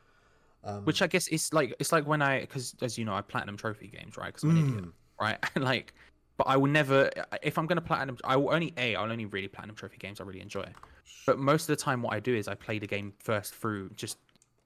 [0.62, 3.22] Um, Which I guess is like it's like when I because as you know I
[3.22, 4.84] platinum trophy games right because I'm an idiot
[5.20, 5.38] right?
[5.56, 5.94] Like
[6.36, 7.10] but I will never
[7.42, 10.24] if I'm gonna platinum I will only a I'll only really platinum trophy games I
[10.24, 10.66] really enjoy
[11.26, 13.90] but most of the time what I do is I play the game first through
[13.90, 14.18] just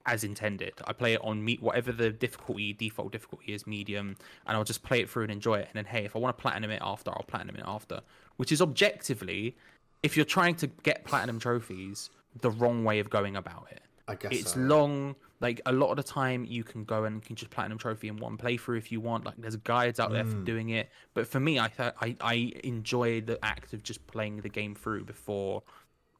[0.05, 0.73] as intended.
[0.85, 4.15] I play it on meet whatever the difficulty default difficulty is medium
[4.45, 5.67] and I'll just play it through and enjoy it.
[5.73, 8.01] And then hey if I want to platinum it after I'll platinum it after.
[8.37, 9.55] Which is objectively
[10.03, 12.09] if you're trying to get platinum trophies
[12.41, 13.81] the wrong way of going about it.
[14.07, 14.59] I guess it's so.
[14.59, 18.07] long like a lot of the time you can go and can just platinum trophy
[18.07, 19.25] in one playthrough if you want.
[19.25, 20.45] Like there's guides out there for mm.
[20.45, 20.89] doing it.
[21.13, 24.75] But for me i th- I, I enjoy the act of just playing the game
[24.75, 25.63] through before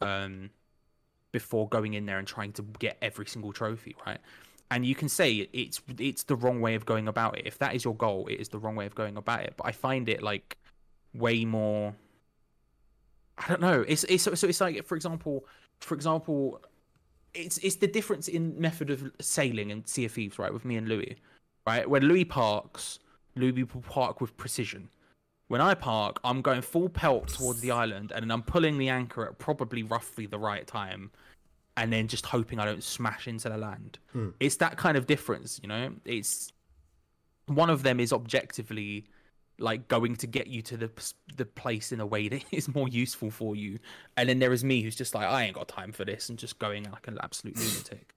[0.01, 0.49] um
[1.31, 4.19] before going in there and trying to get every single trophy right
[4.71, 7.75] and you can say it's it's the wrong way of going about it if that
[7.75, 10.07] is your goal it is the wrong way of going about it but i find
[10.09, 10.57] it like
[11.13, 11.93] way more
[13.37, 15.45] i don't know it's it's so it's like for example
[15.81, 16.61] for example
[17.35, 20.51] it's it's the difference in method of sailing and Sea of Thieves, right?
[20.51, 21.15] With me and Louis,
[21.67, 21.87] right?
[21.87, 22.99] When Louis parks,
[23.35, 24.89] Louis will park with precision.
[25.47, 28.89] When I park, I'm going full pelt towards the island, and then I'm pulling the
[28.89, 31.11] anchor at probably roughly the right time,
[31.77, 33.99] and then just hoping I don't smash into the land.
[34.11, 34.29] Hmm.
[34.39, 35.91] It's that kind of difference, you know.
[36.03, 36.51] It's
[37.45, 39.05] one of them is objectively
[39.57, 42.87] like going to get you to the the place in a way that is more
[42.87, 43.79] useful for you
[44.17, 46.37] and then there is me who's just like i ain't got time for this and
[46.37, 48.14] just going like an absolute lunatic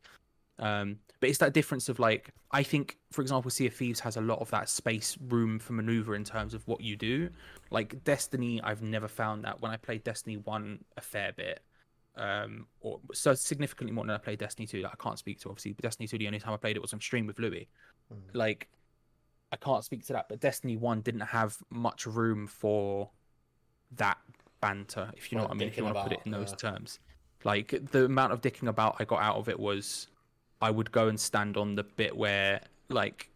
[0.58, 4.16] um but it's that difference of like i think for example sea of thieves has
[4.16, 7.28] a lot of that space room for maneuver in terms of what you do.
[7.70, 9.60] Like destiny i've never found that.
[9.60, 11.60] When i played destiny 1 a fair bit
[12.16, 15.48] um or so significantly more than i played destiny 2 that i can't speak to
[15.48, 15.72] obviously.
[15.72, 17.68] But destiny 2 the only time i played it was on stream with louis.
[18.32, 18.68] Like
[19.52, 23.10] I can't speak to that, but Destiny One didn't have much room for
[23.92, 24.18] that
[24.60, 25.68] banter, if you know Like what I mean.
[25.68, 26.56] If you want to put it in those yeah.
[26.70, 26.98] terms,
[27.44, 30.08] like the amount of dicking about I got out of it was,
[30.60, 33.30] I would go and stand on the bit where like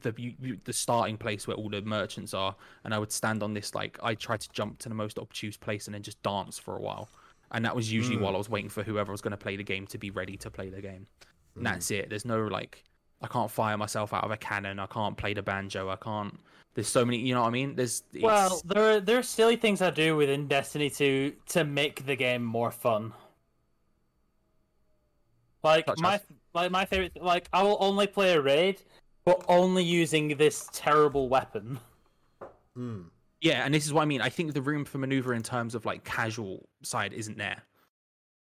[0.00, 2.54] the you, you, the starting place where all the merchants are,
[2.84, 5.56] and I would stand on this like I tried to jump to the most obtuse
[5.56, 7.10] place and then just dance for a while,
[7.50, 8.24] and that was usually hmm.
[8.24, 10.36] while I was waiting for whoever was going to play the game to be ready
[10.38, 11.06] to play the game.
[11.56, 11.94] And that's hmm.
[11.94, 12.08] it.
[12.08, 12.84] There's no like
[13.20, 14.78] I can't fire myself out of a cannon.
[14.78, 15.88] I can't play the banjo.
[15.88, 16.38] I can't.
[16.74, 17.18] There's so many.
[17.18, 17.76] You know what I mean?
[17.76, 18.02] There's.
[18.12, 22.06] It's, Well, there are there are silly things I do within Destiny to to make
[22.06, 23.12] the game more fun.
[25.62, 26.20] Like Such my as?
[26.54, 28.82] Like my favorite like I will only play a raid,
[29.24, 31.78] but only using this terrible weapon.
[32.74, 33.02] Hmm.
[33.42, 34.22] yeah, and this is what I mean.
[34.22, 37.62] I think the room for maneuver in terms of like casual side isn't there.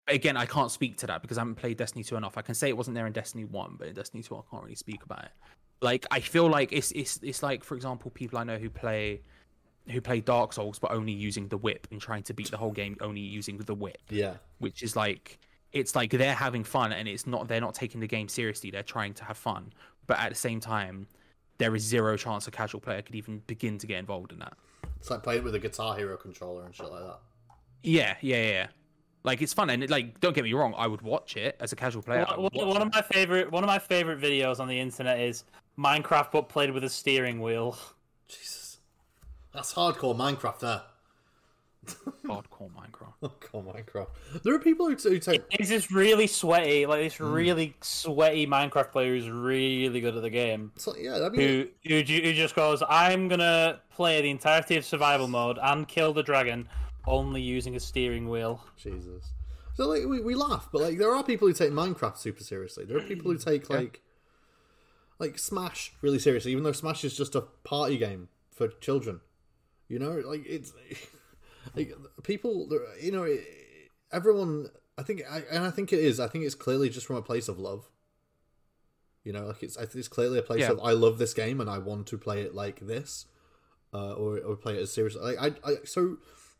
[0.07, 2.37] Again, I can't speak to that because I haven't played Destiny 2 enough.
[2.37, 4.63] I can say it wasn't there in Destiny 1, but in Destiny 2 I can't
[4.63, 5.31] really speak about it.
[5.81, 9.21] Like I feel like it's it's it's like for example people I know who play
[9.89, 12.71] who play Dark Souls but only using the whip and trying to beat the whole
[12.71, 13.97] game only using the whip.
[14.09, 15.37] yeah which is like
[15.75, 18.71] it's like they're having fun and it's not they're not taking the game seriously.
[18.71, 19.73] They're trying to have fun.
[20.07, 21.07] But at the same time
[21.57, 24.53] there is zero chance a casual player could even begin to get involved in that.
[24.99, 27.19] It's like playing with a Guitar Hero controller and shit like that.
[27.83, 28.67] Yeah yeah yeah, yeah.
[29.25, 31.73] Like it's fun and it, like don't get me wrong i would watch it as
[31.73, 32.25] a casual player.
[32.25, 32.87] One, one- watch one it.
[32.87, 35.43] of my favorite one of my favorite videos on the internet is
[35.77, 37.77] Minecraft but played with a steering wheel.
[38.29, 38.77] Jesus.
[39.53, 40.81] That's hardcore Minecraft there
[42.25, 44.07] hardcore minecraft hardcore Minecraft
[44.43, 47.31] there are people who, who take It's this really sweaty, like this hmm.
[47.31, 50.71] really sweaty Minecraft player who's really good at the game.
[50.77, 54.85] so, yeah I mean Who, who who just goes, I'm gonna play the entirety of
[54.85, 56.67] survival mode and kill the dragon
[57.07, 58.63] only using a steering wheel.
[58.77, 59.31] Jesus.
[59.75, 62.85] So like we, we laugh, but like there are people who take Minecraft super seriously.
[62.85, 63.43] There are people who mm.
[63.43, 64.01] take like
[65.19, 69.21] like Smash really seriously, even though Smash is just a party game for children.
[69.87, 70.73] You know, like it's
[71.75, 71.93] like
[72.23, 72.69] people.
[73.01, 73.37] You know,
[74.11, 74.69] everyone.
[74.97, 76.21] I think, I, and I think it is.
[76.21, 77.89] I think it's clearly just from a place of love.
[79.25, 80.71] You know, like it's it's clearly a place Yeah.
[80.71, 83.25] of I love this game and I want to play it like this,
[83.93, 85.21] uh, or or play it as seriously.
[85.35, 86.17] Like I, I so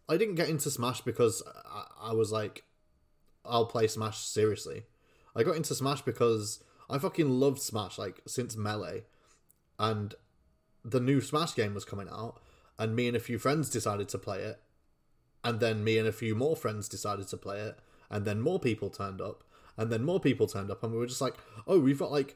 [0.10, 2.64] I didn't get into Smash because I, I was like
[3.46, 4.84] I'll play Smash seriously.
[5.36, 9.04] I got into Smash because I fucking loved Smash like since Melee,
[9.78, 10.16] and
[10.84, 12.42] the new Smash game was coming out,
[12.80, 14.60] and me and a few friends decided to play it,
[15.46, 17.78] and then me and a few more friends decided to play it,
[18.10, 19.44] and then more people turned up,
[19.78, 21.36] and then more people turned up, and we were just like,
[21.68, 22.36] oh, we've got like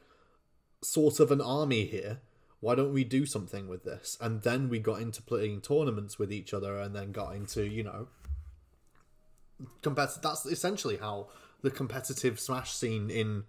[0.82, 2.20] sort of an army here.
[2.60, 4.16] Why don't we do something with this?
[4.20, 7.82] And then we got into playing tournaments with each other, and then got into you
[7.82, 8.08] know,
[9.82, 10.22] competitive.
[10.22, 11.28] That's essentially how
[11.62, 13.42] the competitive Smash scene in,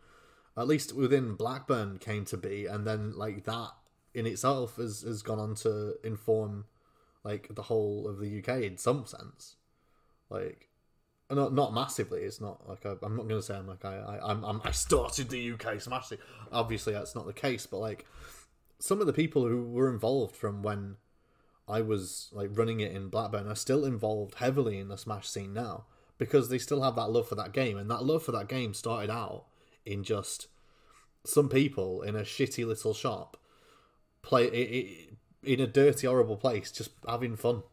[0.58, 3.70] at least within Blackburn, came to be, and then like that
[4.14, 6.66] in itself has has gone on to inform
[7.24, 9.56] like the whole of the UK in some sense.
[10.30, 10.70] Like
[11.30, 12.22] not not massively.
[12.22, 14.62] It's not like I, I'm not going to say I'm like I, I I'm, I'm
[14.64, 16.12] I started the UK Smash.
[16.52, 17.66] Obviously, that's not the case.
[17.66, 18.06] But like
[18.80, 20.98] some of the people who were involved from when
[21.68, 25.54] I was like running it in Blackburn are still involved heavily in the Smash scene
[25.54, 25.86] now
[26.18, 28.74] because they still have that love for that game, and that love for that game
[28.74, 29.46] started out
[29.86, 30.48] in just
[31.24, 33.38] some people in a shitty little shop
[34.22, 35.14] play it, it,
[35.44, 37.64] in a dirty, horrible place, just having fun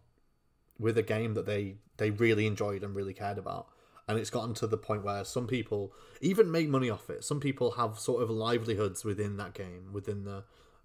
[0.79, 3.69] with a game that they they really enjoyed and really cared about.
[4.07, 5.93] And it's gotten to the point where some people
[6.23, 7.25] even make money off it.
[7.25, 10.45] Some people have sort of livelihoods within that game, within the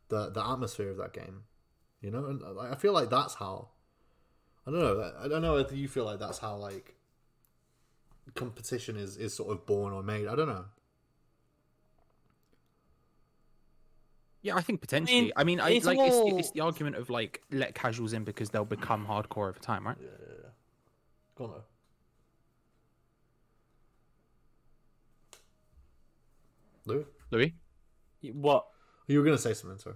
[0.10, 1.44] the, the atmosphere of that game.
[2.02, 3.70] You know, and I feel like that's how.
[4.68, 5.14] I don't know.
[5.20, 6.96] I don't know if you feel like that's how like
[8.36, 10.28] competition is is sort of born or made.
[10.28, 10.66] I don't know.
[14.44, 15.32] Yeah, I think potentially.
[15.38, 18.24] I mean, I, it's like all- it's, it's the argument of like let casuals in
[18.26, 19.98] because they'll become hardcore over time, right?
[20.00, 20.10] Yeah,
[21.36, 21.52] Go on.
[21.52, 21.64] though.
[26.86, 27.54] Louis, Louis,
[28.34, 28.68] What?
[29.08, 29.96] you were gonna say something, sorry.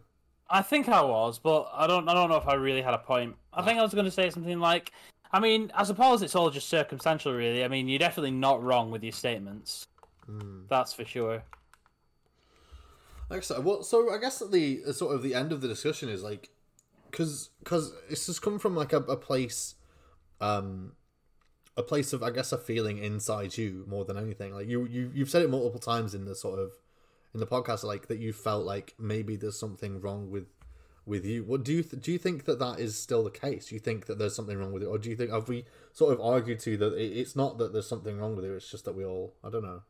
[0.49, 2.07] I think I was, but I don't.
[2.07, 3.35] I don't know if I really had a point.
[3.51, 4.93] I think I was going to say something like,
[5.33, 7.65] I mean, I suppose it's all just circumstantial, really.
[7.65, 9.87] I mean, you're definitely not wrong with your statements.
[10.25, 10.61] Hmm.
[10.69, 11.43] That's for sure.
[13.29, 15.67] Like so, well, so I guess at the uh, sort of the end of the
[15.67, 16.49] discussion is like,
[17.11, 19.75] because because it's just come from like a, a place,
[20.39, 20.93] um,
[21.75, 24.53] a place of I guess a feeling inside you more than anything.
[24.53, 26.71] Like you you you've said it multiple times in the sort of
[27.33, 30.47] in the podcast, like that you felt like maybe there's something wrong with
[31.05, 31.43] with you.
[31.43, 32.11] What do you th- do?
[32.11, 33.67] You think that that is still the case?
[33.67, 35.65] Do you think that there's something wrong with it, or do you think have we
[35.91, 38.51] sort of argued to that it, it's not that there's something wrong with it?
[38.51, 39.81] It's just that we all I don't know.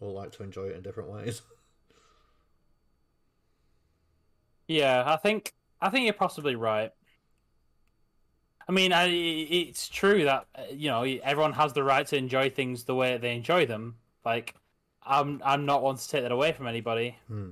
[0.00, 1.42] All like to enjoy it in different ways.
[4.66, 6.92] Yeah, I think I think you're possibly right.
[8.68, 12.84] I mean, I, it's true that you know everyone has the right to enjoy things
[12.84, 13.96] the way they enjoy them.
[14.24, 14.54] Like,
[15.04, 17.16] I'm I'm not one to take that away from anybody.
[17.26, 17.50] Hmm.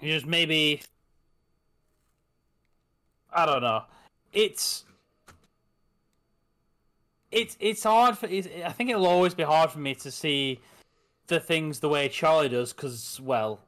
[0.00, 0.80] You just maybe
[3.30, 3.84] I don't know.
[4.32, 4.86] It's
[7.32, 8.26] it's it's hard for.
[8.26, 10.60] It's, I think it'll always be hard for me to see
[11.26, 13.60] the things the way Charlie does because, well,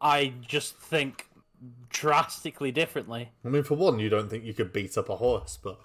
[0.00, 1.26] I just think
[1.90, 3.30] drastically differently.
[3.44, 5.78] I mean, for one, you don't think you could beat up a horse, but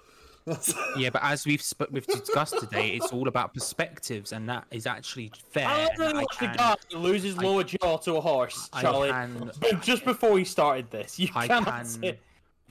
[0.96, 4.86] yeah, but as we've sp- we've discussed today, it's all about perspectives, and that is
[4.86, 5.68] actually fair.
[5.68, 9.10] I and really I the can- guy who loses lower jaw to a horse, Charlie.
[9.10, 12.18] can- But just before we started this, you I cannot can, say.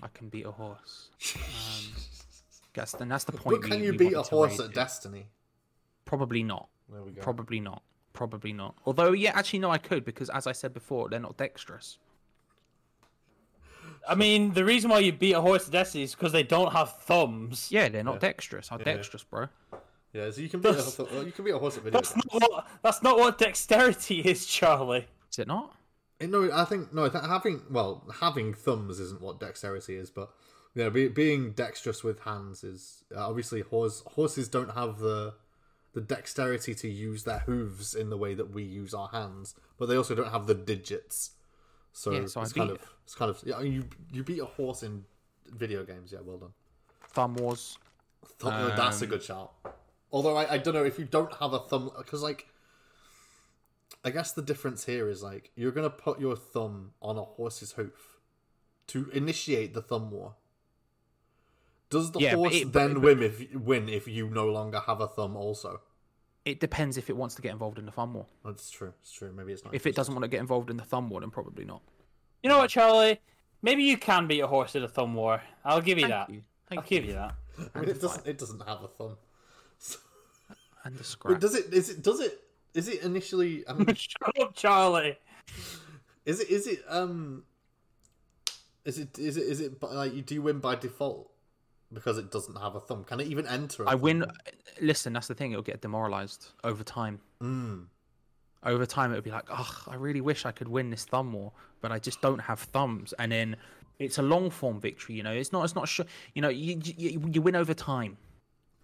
[0.01, 1.09] I can beat a horse.
[1.37, 2.18] Um,
[2.79, 3.61] that's then that's the point.
[3.61, 4.73] but can we- you we beat a horse at.
[4.73, 5.27] Destiny?
[6.05, 6.69] Probably not.
[6.91, 7.21] There we go.
[7.21, 7.83] Probably not.
[8.13, 8.75] Probably not.
[8.85, 11.99] Although, yeah, actually, no, I could because, as I said before, they're not dexterous.
[14.07, 16.73] I mean, the reason why you beat a horse to destiny is because they don't
[16.73, 17.67] have thumbs.
[17.71, 18.71] Yeah, they're not dexterous.
[18.71, 19.47] Are dexterous, bro.
[20.13, 21.99] Yeah, so you can beat a, you can beat a horse at video.
[21.99, 22.67] That's not what.
[22.81, 25.07] That's not what dexterity is, Charlie.
[25.31, 25.75] Is it not?
[26.21, 27.05] No, I think no.
[27.05, 30.31] I think having well, having thumbs isn't what dexterity is, but
[30.79, 35.35] yeah, be, being dexterous with hands is uh, obviously horse horses don't have the
[35.93, 39.87] the dexterity to use their hooves in the way that we use our hands, but
[39.87, 41.31] they also don't have the digits.
[41.91, 43.59] So, Yeah, so I it's kind beat of it's kind of yeah.
[43.61, 45.05] You you beat a horse in
[45.47, 46.11] video games.
[46.13, 46.53] Yeah, well done.
[47.01, 47.77] Thumb Wars.
[48.39, 49.53] Thumb, uh, that's a Um, good shout.
[50.11, 52.47] Although I, I don't know if you don't have a thumb because like
[54.03, 57.73] I guess the difference here is like you're gonna put your thumb on a horse's
[57.73, 58.19] hoof
[58.87, 60.35] to initiate the thumb war.
[61.89, 65.01] Does the Yeah, horse it- then but- win if win if you no longer have
[65.01, 65.81] a thumb also?
[66.45, 68.25] It depends if it wants to get involved in the thumb war.
[68.45, 68.93] That's true.
[69.01, 69.31] It's true.
[69.31, 69.73] Maybe it's not.
[69.75, 71.81] If it doesn't want to get involved in the thumb war, then probably not.
[72.41, 73.19] You know what, Charlie?
[73.61, 75.41] Maybe you can beat a horse at a thumb war.
[75.65, 76.29] I'll give you Thank that.
[76.33, 76.43] you.
[76.71, 77.35] I'll Thank give you that.
[77.75, 78.25] I mean, it doesn't.
[78.25, 79.17] It doesn't have a thumb.
[80.85, 81.39] And the Wait, scrap.
[81.41, 81.73] does it?
[81.73, 82.01] Is it?
[82.01, 82.39] Does it?
[82.73, 83.67] Is it initially?
[83.67, 85.17] I mean, Shut up, Charlie.
[86.25, 86.49] is it?
[86.49, 86.83] Is it?
[86.87, 87.43] Um.
[88.85, 89.19] Is it?
[89.19, 89.41] Is it?
[89.43, 89.77] Is it?
[89.79, 91.29] by- Like, do you win by default?
[91.93, 93.03] Because it doesn't have a thumb?
[93.03, 93.87] Can it even enter?
[93.87, 94.25] I I win.
[94.81, 95.51] Listen, that's the thing.
[95.51, 97.19] It'll get demoralized over time.
[97.41, 97.85] Mm.
[98.63, 101.53] Over time, it'll be like, oh, I really wish I could win this thumb war,
[101.81, 103.13] but I just don't have thumbs.
[103.17, 103.55] And then
[103.99, 105.15] it's a long form victory.
[105.15, 105.63] You know, it's not.
[105.63, 105.87] It's not.
[105.87, 106.05] sure.
[106.33, 108.17] you know, you, you you win over time.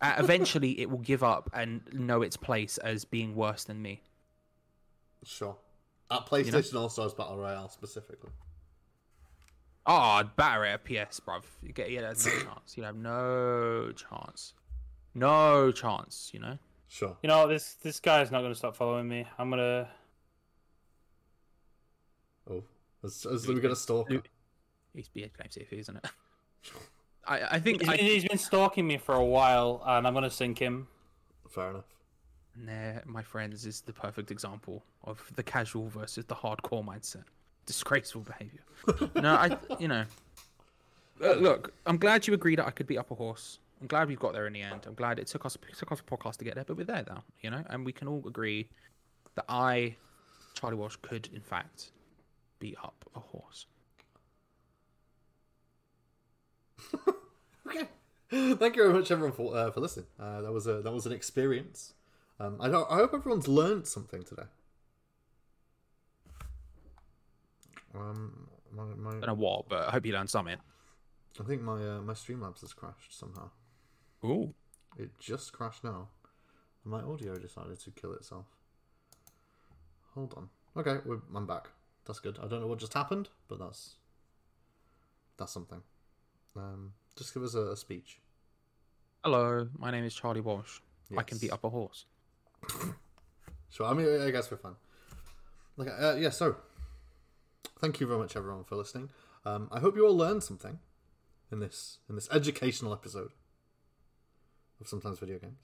[0.02, 4.02] Uh, eventually, it will give up and know its place as being worse than me.
[5.24, 5.56] Sure.
[6.12, 8.30] At PlayStation All Stars Battle Royale specifically.
[9.88, 11.44] Oh, I'd batter it at PS, bruv.
[11.62, 12.78] You get you have no chance.
[12.78, 14.54] You have no chance.
[15.14, 16.32] No chance.
[16.34, 16.58] You know.
[16.88, 17.18] Sure.
[17.22, 19.28] You know, this this guy's not going to stop following me.
[19.38, 19.90] I'm gonna.
[22.50, 22.64] Oh,
[23.04, 24.22] is, is we got a stalker?
[24.94, 26.06] He's be game safe, isn't it?
[27.28, 30.14] I I think He's I, been, he's been stalking me for a while, and I'm
[30.14, 30.88] gonna sink him.
[31.50, 31.86] Fair enough.
[32.58, 37.26] Nah, my friends, is the perfect example of the casual versus the hardcore mindset.
[37.66, 38.62] Disgraceful behavior.
[39.16, 40.06] no, I, you know.
[41.24, 43.60] Uh, look, I'm glad you agreed that I could beat up a horse.
[43.82, 44.86] I'm glad we've got there in the end.
[44.88, 46.86] I'm glad it took us it took us a podcast to get there, but we're
[46.86, 48.68] there now, you know, and we can all agree
[49.36, 49.96] that I,
[50.54, 51.92] Charlie Walsh, could in fact
[52.60, 53.66] beat up a horse.
[57.68, 57.88] Okay.
[58.30, 60.06] Thank you very much, everyone, for uh, for listening.
[60.20, 61.94] Uh, that was a that was an experience.
[62.40, 64.44] Um, I I hope everyone's learned something today.
[67.98, 70.58] Um, my, my, I don't know what, but I hope you learned something.
[71.40, 73.50] I think my uh, my Streamlabs has crashed somehow.
[74.24, 74.54] Ooh.
[74.98, 76.08] It just crashed now.
[76.84, 78.46] And my audio decided to kill itself.
[80.14, 80.50] Hold on.
[80.78, 81.70] Okay, we're, I'm back.
[82.06, 82.38] That's good.
[82.42, 83.96] I don't know what just happened, but that's
[85.38, 85.82] that's something.
[86.56, 88.20] Um, just give us a, a speech.
[89.24, 90.80] Hello, my name is Charlie Walsh.
[91.18, 92.06] I can beat up a horse.
[93.76, 93.88] Sure.
[93.88, 94.76] I mean, I guess we're fine.
[95.78, 95.92] Okay.
[95.92, 96.30] Uh, yeah.
[96.30, 96.56] So,
[97.86, 99.12] thank you very much, everyone, for listening.
[99.46, 100.80] Um, I hope you all learned something
[101.52, 103.30] in this in this educational episode
[104.82, 105.60] of sometimes video games.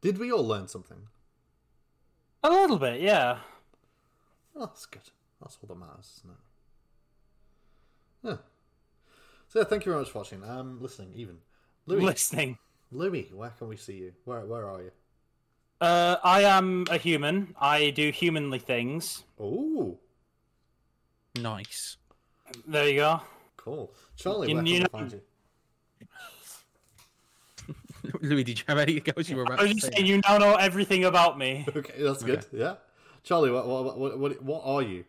[0.00, 1.06] Did we all learn something?
[2.42, 3.38] A little bit, yeah.
[4.56, 5.08] Oh, that's good.
[5.40, 6.36] That's all that matters, isn't it?
[8.24, 8.36] Yeah.
[9.50, 10.42] So yeah, thank you very much for watching.
[10.42, 11.38] Um, listening even.
[11.86, 12.58] Louis, Listening.
[12.90, 14.14] Louis, where can we see you?
[14.24, 14.90] Where where are you?
[15.80, 17.54] Uh, I am a human.
[17.60, 19.22] I do humanly things.
[19.38, 20.00] Oh,
[21.36, 21.96] Nice.
[22.66, 23.20] There you go.
[23.56, 23.94] cool.
[24.16, 25.22] Charlie, You- where you can we know- find you?
[28.20, 30.20] Louis, did you have any goes you were about I was to just saying, you
[30.28, 31.64] now know everything about me.
[31.76, 32.44] Okay, that's good.
[32.52, 32.74] Yeah.
[33.22, 35.04] Charlie, what what what what, what are you?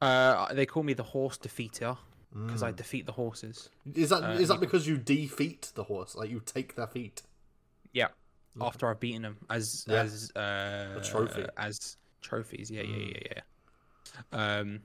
[0.00, 1.98] Uh, they call me the horse defeater
[2.32, 3.68] because I defeat the horses.
[3.94, 6.14] Is that is Uh, that because you defeat the horse?
[6.14, 7.22] Like you take their feet?
[7.92, 8.08] Yeah,
[8.60, 10.02] after I've beaten them as Yeah.
[10.02, 11.44] as uh, trophy.
[11.58, 12.70] as trophies.
[12.70, 13.40] Yeah, yeah, yeah, yeah.
[14.32, 14.80] Um,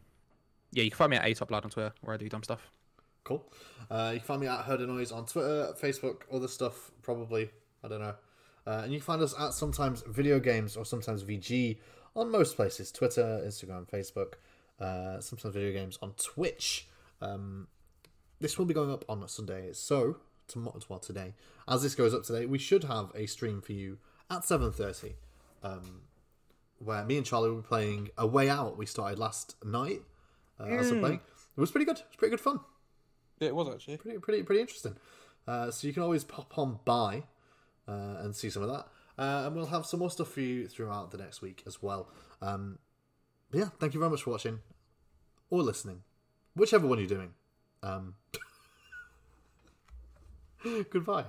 [0.71, 2.69] yeah, you can find me at Atop Blood on Twitter where I do dumb stuff.
[3.23, 3.45] Cool.
[3.89, 7.49] Uh, you can find me at Heard a Noise on Twitter, Facebook, other stuff probably.
[7.83, 8.15] I don't know.
[8.65, 11.77] Uh, and you can find us at sometimes video games or sometimes VG
[12.15, 14.33] on most places: Twitter, Instagram, Facebook.
[14.79, 16.87] Uh, sometimes video games on Twitch.
[17.21, 17.67] Um,
[18.39, 19.69] this will be going up on Sunday.
[19.73, 21.33] So tomorrow, well today,
[21.67, 23.97] as this goes up today, we should have a stream for you
[24.29, 25.15] at seven thirty,
[25.61, 26.01] um,
[26.83, 28.77] where me and Charlie were playing A Way Out.
[28.77, 30.01] We started last night.
[30.59, 31.13] Uh, as a play.
[31.13, 31.97] It was pretty good.
[31.97, 32.59] It was pretty good fun
[33.39, 33.97] Yeah, It was actually.
[33.97, 34.95] pretty pretty pretty interesting.
[35.47, 37.23] Uh, so you can always pop on by
[37.87, 38.87] uh, and see some of that,
[39.21, 42.09] uh, and we'll have some more stuff for you throughout the next week as well.
[42.41, 42.79] Um,
[43.51, 44.59] but yeah, thank you very much for watching
[45.49, 46.03] or listening,
[46.55, 47.33] whichever one you're doing.
[47.83, 48.15] Um,
[50.89, 51.25] goodbye.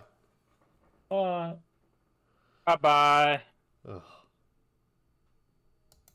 [2.67, 3.41] Bye bye.
[3.89, 4.03] Ugh.